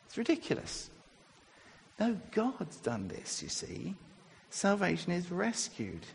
It's 0.06 0.16
ridiculous. 0.16 0.88
No, 1.98 2.18
God's 2.30 2.76
done 2.76 3.08
this, 3.08 3.42
you 3.42 3.48
see. 3.48 3.96
Salvation 4.50 5.12
is 5.12 5.30
rescued. 5.30 6.06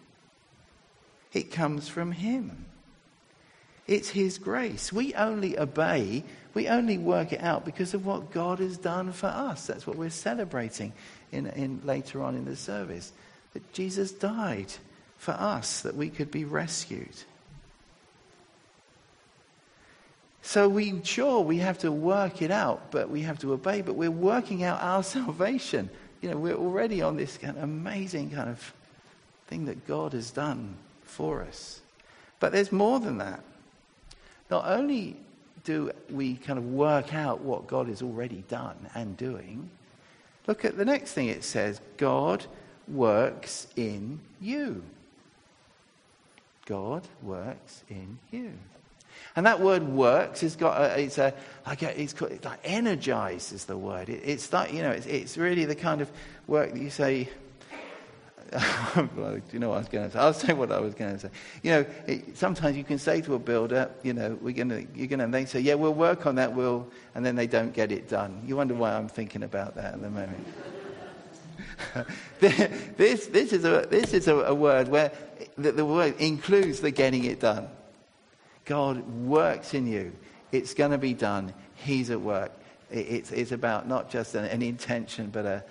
It 1.33 1.51
comes 1.51 1.89
from 1.89 2.13
Him. 2.13 2.65
It's 3.85 4.09
His 4.09 4.37
grace. 4.37 4.93
We 4.93 5.13
only 5.13 5.59
obey, 5.59 6.23
we 6.53 6.69
only 6.69 6.97
work 6.97 7.33
it 7.33 7.41
out 7.41 7.65
because 7.65 7.93
of 7.93 8.05
what 8.05 8.31
God 8.31 8.59
has 8.59 8.77
done 8.77 9.11
for 9.11 9.27
us. 9.27 9.67
That's 9.67 9.85
what 9.85 9.97
we're 9.97 10.09
celebrating 10.09 10.93
in, 11.33 11.47
in, 11.47 11.81
later 11.83 12.23
on 12.23 12.35
in 12.35 12.45
the 12.45 12.55
service. 12.55 13.11
That 13.53 13.73
Jesus 13.73 14.11
died 14.11 14.73
for 15.23 15.31
us, 15.31 15.81
that 15.81 15.95
we 15.95 16.09
could 16.09 16.29
be 16.29 16.45
rescued. 16.45 17.15
So 20.41 20.67
we 20.67 21.01
sure 21.03 21.41
we 21.41 21.59
have 21.59 21.79
to 21.79 21.91
work 21.91 22.41
it 22.41 22.51
out, 22.51 22.91
but 22.91 23.09
we 23.09 23.21
have 23.21 23.39
to 23.39 23.53
obey, 23.53 23.81
but 23.81 23.95
we're 23.95 24.11
working 24.11 24.63
out 24.63 24.81
our 24.81 25.01
salvation. 25.17 25.89
You 26.21 26.31
know, 26.31 26.37
we're 26.37 26.55
already 26.55 27.01
on 27.01 27.17
this 27.17 27.37
kind 27.37 27.57
of 27.57 27.63
amazing 27.63 28.31
kind 28.31 28.49
of 28.49 28.73
thing 29.47 29.65
that 29.65 29.87
God 29.87 30.13
has 30.13 30.31
done 30.31 30.75
for 31.03 31.41
us. 31.41 31.81
But 32.39 32.51
there's 32.51 32.71
more 32.71 32.99
than 32.99 33.17
that 33.19 33.41
not 34.49 34.67
only 34.67 35.17
do 35.63 35.91
we 36.09 36.35
kind 36.35 36.59
of 36.59 36.65
work 36.65 37.13
out 37.13 37.41
what 37.41 37.65
God 37.65 37.87
has 37.87 38.01
already 38.01 38.43
done 38.49 38.75
and 38.93 39.17
doing, 39.17 39.69
look 40.45 40.65
at 40.65 40.77
the 40.77 40.85
next 40.85 41.13
thing 41.13 41.27
it 41.29 41.43
says 41.43 41.81
God 41.97 42.45
works 42.87 43.67
in 43.75 44.19
you. 44.41 44.83
God 46.65 47.07
works 47.21 47.83
in 47.89 48.17
you. 48.31 48.53
And 49.35 49.45
that 49.45 49.59
word 49.59 49.83
works 49.83 50.41
has 50.41 50.55
got 50.55 50.81
a, 50.81 50.99
it's 50.99 51.17
a 51.17 51.33
like 51.65 51.81
a, 51.81 51.99
it's, 51.99 52.13
called, 52.13 52.31
it's 52.31 52.45
like 52.45 52.59
energize 52.63 53.51
is 53.51 53.65
the 53.65 53.77
word. 53.77 54.09
It, 54.09 54.21
it's 54.23 54.51
like 54.51 54.73
you 54.73 54.81
know 54.81 54.91
it's, 54.91 55.05
it's 55.05 55.37
really 55.37 55.65
the 55.65 55.75
kind 55.75 56.01
of 56.01 56.11
work 56.47 56.73
that 56.73 56.81
you 56.81 56.89
say 56.89 57.29
do 58.95 59.41
you 59.51 59.59
know 59.59 59.69
what 59.69 59.75
I 59.75 59.79
was 59.79 59.87
going 59.87 60.05
to 60.05 60.11
say? 60.11 60.19
I'll 60.19 60.33
say 60.33 60.53
what 60.53 60.71
I 60.71 60.79
was 60.79 60.93
going 60.93 61.13
to 61.13 61.19
say. 61.19 61.29
You 61.63 61.71
know, 61.71 61.85
it, 62.05 62.37
sometimes 62.37 62.77
you 62.77 62.83
can 62.83 62.99
say 62.99 63.21
to 63.21 63.33
a 63.33 63.39
builder, 63.39 63.89
you 64.03 64.13
know, 64.13 64.37
we're 64.41 64.53
going 64.53 64.69
to, 64.69 64.85
you're 64.95 65.07
going 65.07 65.19
to, 65.19 65.25
and 65.25 65.33
they 65.33 65.45
say, 65.45 65.59
yeah, 65.59 65.73
we'll 65.73 65.93
work 65.93 66.27
on 66.27 66.35
that, 66.35 66.53
we'll, 66.53 66.87
and 67.15 67.25
then 67.25 67.35
they 67.35 67.47
don't 67.47 67.73
get 67.73 67.91
it 67.91 68.07
done. 68.07 68.43
You 68.45 68.55
wonder 68.55 68.75
why 68.75 68.93
I'm 68.93 69.07
thinking 69.07 69.43
about 69.43 69.75
that 69.75 69.95
at 69.95 70.01
the 70.01 70.09
moment. 70.09 70.47
this, 72.39 73.27
this 73.27 73.53
is, 73.53 73.65
a, 73.65 73.87
this 73.89 74.13
is 74.13 74.27
a, 74.27 74.35
a 74.35 74.53
word 74.53 74.87
where 74.87 75.11
the, 75.57 75.71
the 75.71 75.85
word 75.85 76.15
includes 76.19 76.79
the 76.79 76.91
getting 76.91 77.25
it 77.25 77.39
done. 77.39 77.67
God 78.65 79.07
works 79.07 79.73
in 79.73 79.87
you. 79.87 80.13
It's 80.51 80.73
going 80.73 80.91
to 80.91 80.97
be 80.97 81.13
done. 81.13 81.53
He's 81.75 82.09
at 82.09 82.21
work. 82.21 82.51
It, 82.91 83.07
it's, 83.09 83.31
it's 83.31 83.51
about 83.51 83.87
not 83.87 84.09
just 84.09 84.35
an, 84.35 84.45
an 84.45 84.61
intention, 84.61 85.29
but 85.31 85.45
a, 85.45 85.63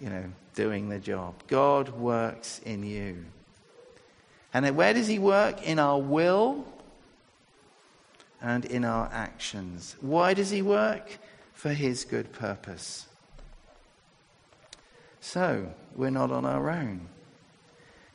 you 0.00 0.10
know, 0.10 0.24
doing 0.54 0.88
the 0.88 0.98
job. 0.98 1.34
God 1.46 1.90
works 1.90 2.60
in 2.64 2.84
you. 2.84 3.24
And 4.52 4.76
where 4.76 4.94
does 4.94 5.08
He 5.08 5.18
work? 5.18 5.62
In 5.62 5.78
our 5.78 5.98
will 5.98 6.64
and 8.40 8.64
in 8.64 8.84
our 8.84 9.08
actions. 9.12 9.96
Why 10.00 10.34
does 10.34 10.50
He 10.50 10.62
work? 10.62 11.18
For 11.54 11.72
His 11.72 12.04
good 12.04 12.32
purpose. 12.32 13.06
So, 15.20 15.72
we're 15.96 16.10
not 16.10 16.30
on 16.30 16.44
our 16.44 16.68
own. 16.68 17.08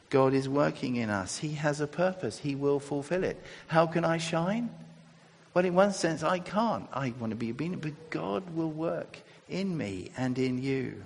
God 0.10 0.34
is 0.34 0.50
working 0.50 0.96
in 0.96 1.10
us. 1.10 1.38
He 1.38 1.54
has 1.54 1.82
a 1.82 1.88
purpose. 1.88 2.40
He 2.40 2.56
will 2.56 2.80
fulfill 2.80 3.24
it. 3.24 3.42
How 3.68 3.86
can 3.86 4.04
I 4.04 4.18
shine? 4.18 4.70
Well, 5.54 5.66
in 5.66 5.76
one 5.76 5.94
sense, 5.94 6.24
I 6.24 6.40
can't. 6.40 6.88
I 6.94 7.14
want 7.20 7.32
to 7.32 7.36
be 7.36 7.52
obedient, 7.52 7.82
but 7.82 8.10
God 8.10 8.56
will 8.56 8.72
work 8.72 9.20
in 9.48 9.76
me 9.78 10.12
and 10.18 10.38
in 10.38 10.62
you 10.62 11.04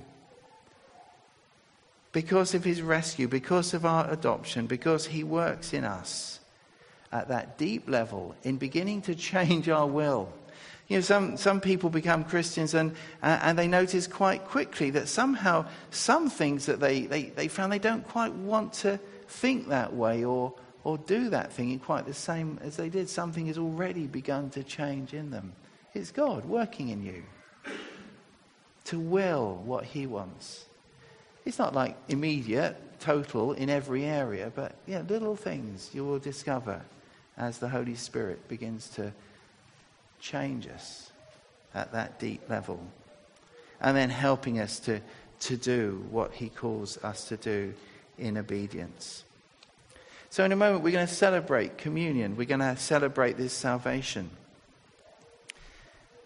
because 2.13 2.53
of 2.53 2.63
his 2.63 2.81
rescue, 2.81 3.27
because 3.27 3.73
of 3.73 3.85
our 3.85 4.09
adoption, 4.09 4.67
because 4.67 5.07
he 5.07 5.23
works 5.23 5.73
in 5.73 5.83
us 5.83 6.39
at 7.11 7.27
that 7.27 7.57
deep 7.57 7.89
level 7.89 8.35
in 8.43 8.57
beginning 8.57 9.01
to 9.01 9.15
change 9.15 9.67
our 9.67 9.87
will, 9.87 10.29
You 10.87 10.97
know, 10.97 11.01
some, 11.01 11.37
some 11.37 11.61
people 11.61 11.89
become 11.89 12.23
Christians 12.23 12.73
and, 12.73 12.91
uh, 13.21 13.39
and 13.41 13.57
they 13.57 13.67
notice 13.67 14.05
quite 14.05 14.45
quickly 14.45 14.89
that 14.91 15.07
somehow 15.07 15.65
some 15.91 16.29
things 16.29 16.65
that 16.65 16.79
they, 16.79 17.05
they, 17.05 17.23
they 17.23 17.47
found 17.47 17.71
they 17.71 17.79
don't 17.79 18.07
quite 18.07 18.33
want 18.33 18.73
to 18.73 18.99
think 19.27 19.69
that 19.69 19.93
way 19.93 20.25
or, 20.25 20.53
or 20.83 20.97
do 20.97 21.29
that 21.29 21.53
thing 21.53 21.71
in 21.71 21.79
quite 21.79 22.05
the 22.05 22.13
same 22.13 22.59
as 22.61 22.75
they 22.75 22.89
did. 22.89 23.09
Something 23.09 23.47
has 23.47 23.57
already 23.57 24.07
begun 24.07 24.49
to 24.51 24.63
change 24.63 25.13
in 25.13 25.31
them. 25.31 25.53
It's 25.93 26.11
God 26.11 26.45
working 26.45 26.89
in 26.89 27.03
you 27.03 27.23
to 28.85 28.99
will 28.99 29.61
what 29.65 29.85
He 29.85 30.05
wants. 30.05 30.65
It's 31.45 31.59
not 31.59 31.73
like 31.73 31.97
immediate, 32.09 32.77
total 32.99 33.53
in 33.53 33.69
every 33.69 34.05
area, 34.05 34.51
but 34.53 34.75
yeah, 34.87 35.01
little 35.01 35.35
things 35.35 35.89
you 35.93 36.05
will 36.05 36.19
discover 36.19 36.81
as 37.37 37.59
the 37.59 37.69
Holy 37.69 37.95
Spirit 37.95 38.47
begins 38.47 38.89
to 38.89 39.13
change 40.23 40.67
us 40.67 41.11
at 41.75 41.91
that 41.91 42.17
deep 42.17 42.49
level. 42.49 42.79
And 43.81 43.95
then 43.95 44.09
helping 44.09 44.59
us 44.59 44.79
to, 44.81 45.01
to 45.41 45.57
do 45.57 46.05
what 46.09 46.31
He 46.33 46.49
calls 46.49 46.97
us 47.03 47.27
to 47.27 47.37
do 47.37 47.73
in 48.17 48.37
obedience. 48.37 49.25
So, 50.29 50.45
in 50.45 50.51
a 50.51 50.55
moment, 50.55 50.83
we're 50.83 50.91
going 50.91 51.05
to 51.05 51.13
celebrate 51.13 51.77
communion. 51.77 52.37
We're 52.37 52.47
going 52.47 52.61
to 52.61 52.77
celebrate 52.77 53.37
this 53.37 53.53
salvation. 53.53 54.29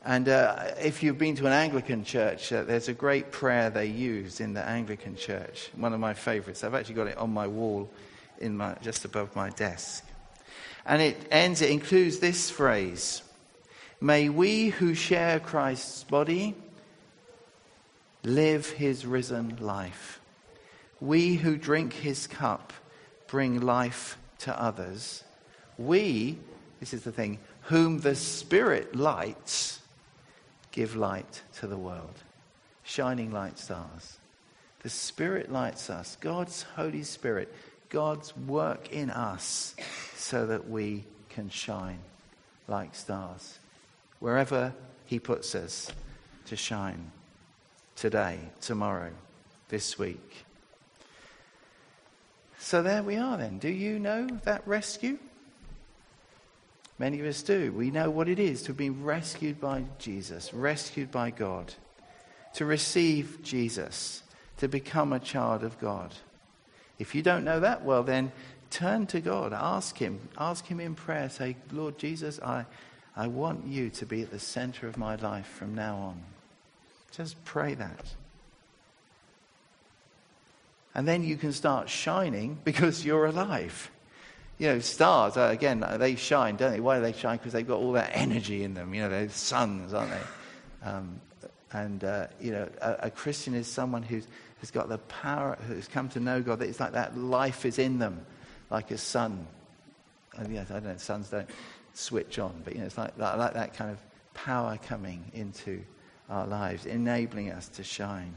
And 0.06 0.30
uh, 0.30 0.72
if 0.82 1.04
you've 1.04 1.18
been 1.18 1.36
to 1.36 1.48
an 1.48 1.52
Anglican 1.52 2.06
church, 2.06 2.54
uh, 2.54 2.64
there's 2.64 2.88
a 2.88 2.94
great 2.94 3.32
prayer 3.32 3.70
they 3.70 3.88
use 3.88 4.40
in 4.40 4.54
the 4.54 4.64
Anglican 4.64 5.18
church. 5.18 5.70
One 5.76 5.92
of 5.94 6.00
my 6.00 6.14
favorites. 6.14 6.64
I've 6.64 6.76
actually 6.76 6.96
got 6.96 7.08
it 7.08 7.18
on 7.18 7.34
my 7.34 7.48
wall 7.48 7.90
in 8.40 8.56
my, 8.56 8.76
just 8.82 9.04
above 9.04 9.36
my 9.36 9.50
desk. 9.50 10.06
And 10.86 11.02
it 11.02 11.18
ends, 11.32 11.62
it 11.62 11.72
includes 11.72 12.20
this 12.20 12.50
phrase 12.50 13.24
May 14.00 14.30
we 14.30 14.68
who 14.68 14.94
share 14.94 15.40
Christ's 15.40 16.04
body 16.04 16.56
live 18.24 18.70
his 18.70 19.06
risen 19.06 19.58
life. 19.60 20.20
We 21.00 21.36
who 21.36 21.58
drink 21.58 21.94
his 21.94 22.28
cup 22.28 22.74
bring 23.28 23.60
life 23.60 24.18
to 24.40 24.62
others. 24.62 25.24
We, 25.80 26.38
this 26.80 26.94
is 26.94 27.04
the 27.04 27.12
thing, 27.12 27.40
whom 27.64 28.00
the 28.00 28.16
Spirit 28.16 28.96
lights 28.96 29.82
give 30.72 30.96
light 30.96 31.42
to 31.58 31.68
the 31.68 31.78
world. 31.78 32.24
Shining 32.84 33.32
light 33.32 33.58
stars. 33.58 34.20
The 34.84 34.90
Spirit 34.90 35.52
lights 35.52 35.90
us. 35.90 36.18
God's 36.22 36.62
Holy 36.76 37.04
Spirit, 37.04 37.54
God's 37.90 38.38
work 38.38 38.92
in 38.92 39.10
us 39.10 39.76
so 40.16 40.46
that 40.46 40.70
we 40.70 41.04
can 41.30 41.50
shine 41.50 42.00
like 42.68 42.94
stars. 42.94 43.60
Wherever 44.20 44.74
He 45.06 45.20
puts 45.20 45.56
us 45.56 45.92
to 46.48 46.56
shine. 46.56 47.12
Today, 47.96 48.40
tomorrow, 48.62 49.12
this 49.70 49.98
week. 49.98 50.46
So 52.60 52.84
there 52.84 53.02
we 53.02 53.16
are 53.16 53.38
then. 53.38 53.58
Do 53.58 53.70
you 53.70 53.98
know 53.98 54.28
that 54.44 54.68
rescue? 54.68 55.18
Many 57.00 57.20
of 57.20 57.26
us 57.26 57.44
do. 57.44 57.72
We 57.72 57.92
know 57.92 58.10
what 58.10 58.28
it 58.28 58.40
is 58.40 58.64
to 58.64 58.74
be 58.74 58.90
rescued 58.90 59.62
by 59.62 59.84
Jesus, 60.00 60.54
rescued 60.54 61.12
by 61.12 61.32
God, 61.32 61.74
to 62.56 62.66
receive 62.66 63.40
Jesus, 63.44 64.24
to 64.58 64.68
become 64.68 65.14
a 65.14 65.20
child 65.20 65.64
of 65.64 65.80
God. 65.80 66.14
If 66.98 67.14
you 67.14 67.22
don't 67.22 67.44
know 67.44 67.60
that, 67.60 67.84
well, 67.84 68.04
then 68.04 68.32
turn 68.72 69.06
to 69.08 69.22
God. 69.22 69.54
Ask 69.54 69.98
Him. 69.98 70.20
Ask 70.38 70.66
Him 70.66 70.80
in 70.80 70.96
prayer. 70.96 71.30
Say, 71.30 71.56
Lord 71.72 71.98
Jesus, 72.00 72.40
I, 72.42 72.66
I 73.18 73.28
want 73.28 73.68
you 73.68 73.90
to 73.90 74.06
be 74.06 74.22
at 74.22 74.32
the 74.32 74.40
center 74.40 74.88
of 74.88 74.96
my 74.96 75.16
life 75.16 75.48
from 75.48 75.76
now 75.76 75.98
on. 75.98 76.24
Just 77.12 77.44
pray 77.44 77.74
that. 77.74 78.14
And 80.96 81.06
then 81.08 81.24
you 81.24 81.36
can 81.36 81.52
start 81.52 81.90
shining 81.90 82.60
because 82.64 83.04
you're 83.04 83.26
alive 83.26 83.92
you 84.58 84.68
know, 84.68 84.80
stars, 84.80 85.38
uh, 85.38 85.50
again, 85.52 85.84
uh, 85.84 85.98
they 85.98 86.16
shine, 86.16 86.56
don't 86.56 86.72
they? 86.72 86.80
Why 86.80 86.98
do 86.98 87.04
they 87.04 87.14
shine? 87.14 87.38
Because 87.38 87.54
they've 87.54 87.68
got 87.68 87.78
all 87.78 87.92
that 87.94 88.12
energy 88.14 88.64
in 88.64 88.74
them. 88.74 88.94
You 88.94 89.04
know, 89.04 89.10
they're 89.10 89.30
suns, 89.30 89.94
aren't 89.94 90.12
they? 90.12 90.88
Um, 90.90 91.22
and, 91.74 92.04
uh, 92.04 92.28
you 92.42 92.52
know, 92.52 92.68
a, 92.82 92.96
a, 93.04 93.12
Christian 93.12 93.54
is 93.54 93.68
someone 93.68 94.02
who's, 94.02 94.26
who's 94.60 94.72
got 94.72 94.90
the 94.90 94.98
power, 94.98 95.58
who's 95.68 95.88
come 95.88 96.10
to 96.10 96.20
know 96.20 96.42
God. 96.42 96.62
It's 96.62 96.80
like 96.80 96.94
that 96.94 97.18
life 97.18 97.66
is 97.66 97.78
in 97.78 98.00
them, 98.00 98.26
like 98.72 98.90
a 98.90 98.98
sun. 98.98 99.46
And, 100.38 100.54
yes, 100.54 100.72
I 100.72 100.76
don't 100.76 100.86
know, 100.86 100.98
suns 100.98 101.30
don't 101.30 101.48
switch 101.98 102.40
on, 102.40 102.62
but, 102.64 102.74
you 102.74 102.80
know, 102.80 102.86
it's 102.86 102.98
like 102.98 103.18
that, 103.18 103.38
like 103.38 103.54
that 103.54 103.74
kind 103.74 103.92
of 103.92 103.98
power 104.34 104.78
coming 104.88 105.24
into 105.34 105.82
our 106.30 106.46
lives, 106.46 106.86
enabling 106.86 107.52
us 107.52 107.68
to 107.70 107.84
shine 107.84 108.34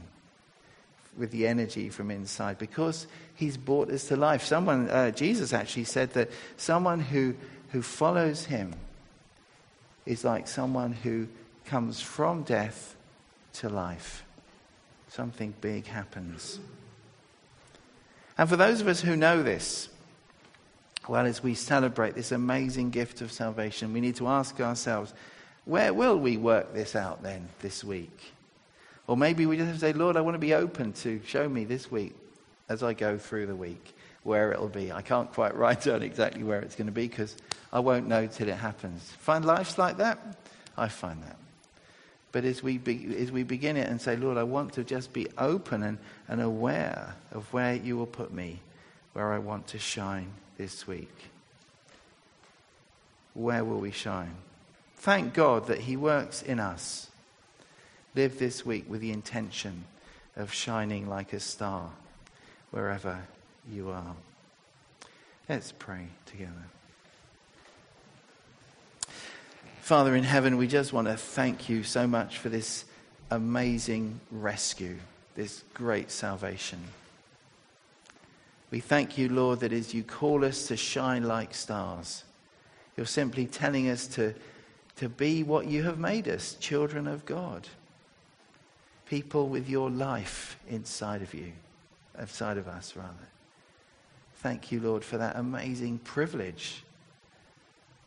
with 1.17 1.31
the 1.31 1.45
energy 1.45 1.89
from 1.89 2.09
inside 2.09 2.57
because 2.57 3.05
he's 3.35 3.57
brought 3.57 3.89
us 3.89 4.07
to 4.07 4.15
life. 4.15 4.43
Someone, 4.43 4.89
uh, 4.89 5.11
Jesus 5.11 5.53
actually 5.53 5.83
said 5.83 6.11
that 6.13 6.29
someone 6.57 6.99
who, 6.99 7.35
who 7.71 7.81
follows 7.81 8.45
him 8.45 8.73
is 10.05 10.23
like 10.23 10.47
someone 10.47 10.93
who 10.93 11.27
comes 11.65 12.01
from 12.01 12.43
death 12.43 12.95
to 13.53 13.69
life. 13.69 14.23
Something 15.09 15.53
big 15.59 15.85
happens. 15.87 16.59
And 18.37 18.49
for 18.49 18.55
those 18.55 18.81
of 18.81 18.87
us 18.87 19.01
who 19.01 19.15
know 19.15 19.43
this, 19.43 19.89
well, 21.07 21.25
as 21.25 21.41
we 21.41 21.55
celebrate 21.55 22.15
this 22.15 22.31
amazing 22.31 22.91
gift 22.91 23.21
of 23.21 23.31
salvation, 23.31 23.93
we 23.93 24.01
need 24.01 24.15
to 24.17 24.27
ask 24.27 24.59
ourselves, 24.59 25.13
where 25.65 25.93
will 25.93 26.17
we 26.17 26.37
work 26.37 26.73
this 26.73 26.95
out 26.95 27.23
then 27.23 27.47
this 27.59 27.83
week? 27.83 28.33
Or 29.07 29.17
maybe 29.17 29.45
we 29.45 29.57
just 29.57 29.67
have 29.67 29.75
to 29.75 29.81
say, 29.81 29.93
Lord, 29.93 30.15
I 30.15 30.21
want 30.21 30.35
to 30.35 30.39
be 30.39 30.53
open 30.53 30.93
to 30.93 31.19
show 31.25 31.47
me 31.49 31.65
this 31.65 31.91
week 31.91 32.15
as 32.69 32.83
I 32.83 32.93
go 32.93 33.17
through 33.17 33.47
the 33.47 33.55
week 33.55 33.93
where 34.23 34.51
it'll 34.51 34.69
be. 34.69 34.91
I 34.91 35.01
can't 35.01 35.31
quite 35.33 35.55
write 35.55 35.81
down 35.85 36.03
exactly 36.03 36.43
where 36.43 36.61
it's 36.61 36.75
going 36.75 36.87
to 36.87 36.93
be 36.93 37.07
because 37.07 37.35
I 37.73 37.79
won't 37.79 38.07
know 38.07 38.27
till 38.27 38.47
it 38.47 38.55
happens. 38.55 39.01
Find 39.19 39.43
lives 39.43 39.77
like 39.77 39.97
that? 39.97 40.19
I 40.77 40.87
find 40.87 41.21
that. 41.23 41.37
But 42.31 42.45
as 42.45 42.63
we, 42.63 42.77
be, 42.77 43.17
as 43.17 43.31
we 43.31 43.43
begin 43.43 43.75
it 43.75 43.89
and 43.89 43.99
say, 43.99 44.15
Lord, 44.15 44.37
I 44.37 44.43
want 44.43 44.73
to 44.73 44.83
just 44.83 45.11
be 45.11 45.27
open 45.37 45.83
and, 45.83 45.97
and 46.29 46.41
aware 46.41 47.15
of 47.31 47.51
where 47.51 47.75
you 47.75 47.97
will 47.97 48.05
put 48.05 48.31
me, 48.31 48.59
where 49.13 49.33
I 49.33 49.39
want 49.39 49.67
to 49.67 49.79
shine 49.79 50.31
this 50.61 50.85
week. 50.85 51.31
Where 53.33 53.65
will 53.65 53.79
we 53.79 53.91
shine? 53.91 54.35
Thank 54.97 55.33
God 55.33 55.65
that 55.67 55.79
He 55.79 55.97
works 55.97 56.43
in 56.43 56.59
us 56.59 57.11
Live 58.13 58.39
this 58.39 58.65
week 58.65 58.89
with 58.89 58.99
the 58.99 59.11
intention 59.11 59.85
of 60.35 60.51
shining 60.51 61.07
like 61.07 61.31
a 61.31 61.39
star 61.39 61.91
wherever 62.71 63.21
you 63.71 63.89
are. 63.89 64.15
Let's 65.47 65.71
pray 65.71 66.07
together. 66.25 66.51
Father 69.79 70.13
in 70.13 70.25
heaven, 70.25 70.57
we 70.57 70.67
just 70.67 70.91
want 70.91 71.07
to 71.07 71.15
thank 71.15 71.69
you 71.69 71.83
so 71.83 72.05
much 72.05 72.37
for 72.37 72.49
this 72.49 72.83
amazing 73.29 74.19
rescue, 74.29 74.97
this 75.35 75.63
great 75.73 76.11
salvation. 76.11 76.79
We 78.71 78.79
thank 78.79 79.17
you, 79.17 79.29
Lord, 79.29 79.59
that 79.59 79.73
as 79.73 79.93
you 79.93 80.03
call 80.03 80.43
us 80.43 80.67
to 80.67 80.77
shine 80.77 81.23
like 81.23 81.53
stars, 81.53 82.23
you're 82.97 83.05
simply 83.05 83.45
telling 83.45 83.89
us 83.89 84.07
to, 84.07 84.33
to 84.95 85.09
be 85.09 85.43
what 85.43 85.67
you 85.67 85.83
have 85.83 85.99
made 85.99 86.27
us, 86.27 86.55
children 86.55 87.07
of 87.07 87.25
God 87.25 87.67
people 89.11 89.49
with 89.49 89.67
your 89.67 89.89
life 89.89 90.57
inside 90.69 91.21
of 91.21 91.33
you, 91.33 91.51
inside 92.17 92.57
of 92.57 92.65
us, 92.69 92.95
rather. 92.95 93.27
Thank 94.35 94.71
you, 94.71 94.79
Lord, 94.79 95.03
for 95.03 95.17
that 95.17 95.35
amazing 95.35 95.97
privilege. 95.97 96.81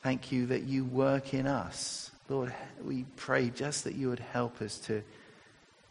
Thank 0.02 0.32
you 0.32 0.46
that 0.46 0.62
you 0.62 0.82
work 0.86 1.34
in 1.34 1.46
us. 1.46 2.10
Lord, 2.30 2.54
we 2.82 3.04
pray 3.16 3.50
just 3.50 3.84
that 3.84 3.96
you 3.96 4.08
would 4.08 4.18
help 4.18 4.62
us 4.62 4.78
to, 4.86 5.02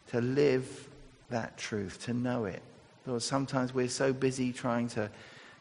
to 0.08 0.20
live 0.20 0.88
that 1.30 1.56
truth, 1.58 2.02
to 2.06 2.12
know 2.12 2.46
it. 2.46 2.62
Lord, 3.06 3.22
sometimes 3.22 3.74
we're 3.74 3.88
so 3.88 4.12
busy 4.12 4.52
trying 4.52 4.88
to 4.88 5.10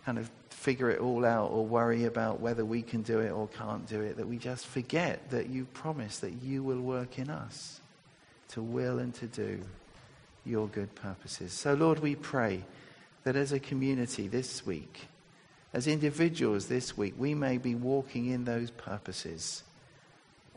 kind 0.05 0.17
of 0.17 0.29
figure 0.49 0.89
it 0.89 0.99
all 0.99 1.25
out 1.25 1.51
or 1.51 1.65
worry 1.65 2.05
about 2.05 2.39
whether 2.39 2.63
we 2.63 2.81
can 2.81 3.01
do 3.01 3.19
it 3.19 3.31
or 3.31 3.47
can't 3.47 3.87
do 3.87 4.01
it 4.01 4.17
that 4.17 4.27
we 4.27 4.37
just 4.37 4.65
forget 4.65 5.29
that 5.29 5.49
you 5.49 5.65
promise 5.73 6.19
that 6.19 6.31
you 6.41 6.63
will 6.63 6.79
work 6.79 7.19
in 7.19 7.29
us 7.29 7.81
to 8.49 8.61
will 8.61 8.99
and 8.99 9.13
to 9.15 9.27
do 9.27 9.59
your 10.45 10.67
good 10.67 10.93
purposes. 10.95 11.51
So, 11.51 11.73
Lord, 11.73 11.99
we 11.99 12.15
pray 12.15 12.63
that 13.23 13.35
as 13.35 13.51
a 13.51 13.59
community 13.59 14.27
this 14.27 14.65
week, 14.65 15.07
as 15.73 15.87
individuals 15.87 16.67
this 16.67 16.97
week, 16.97 17.15
we 17.17 17.33
may 17.33 17.57
be 17.57 17.75
walking 17.75 18.27
in 18.27 18.45
those 18.45 18.71
purposes 18.71 19.63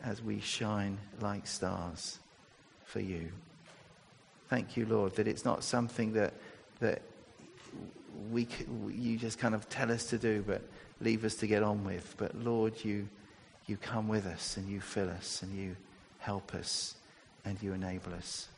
as 0.03 0.21
we 0.21 0.39
shine 0.39 0.99
like 1.19 1.47
stars 1.47 2.19
for 2.85 2.99
you. 2.99 3.31
Thank 4.49 4.77
you, 4.77 4.85
Lord, 4.85 5.15
that 5.15 5.27
it's 5.27 5.43
not 5.43 5.63
something 5.63 6.13
that, 6.13 6.33
that 6.79 7.01
we, 8.31 8.47
you 8.89 9.17
just 9.17 9.39
kind 9.39 9.55
of 9.55 9.67
tell 9.69 9.91
us 9.91 10.05
to 10.09 10.17
do, 10.17 10.43
but 10.45 10.61
leave 11.01 11.23
us 11.25 11.35
to 11.35 11.47
get 11.47 11.63
on 11.63 11.83
with. 11.83 12.15
But 12.17 12.35
Lord, 12.35 12.83
you, 12.83 13.07
you 13.65 13.77
come 13.77 14.07
with 14.07 14.25
us 14.25 14.57
and 14.57 14.67
you 14.67 14.81
fill 14.81 15.09
us 15.09 15.41
and 15.41 15.57
you 15.57 15.75
help 16.19 16.53
us 16.53 16.95
and 17.45 17.61
you 17.61 17.73
enable 17.73 18.13
us. 18.13 18.49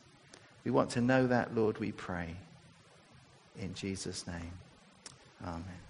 We 0.64 0.70
want 0.70 0.90
to 0.90 1.00
know 1.00 1.26
that, 1.26 1.54
Lord, 1.54 1.78
we 1.78 1.92
pray. 1.92 2.36
In 3.58 3.74
Jesus' 3.74 4.26
name, 4.26 4.52
amen. 5.44 5.89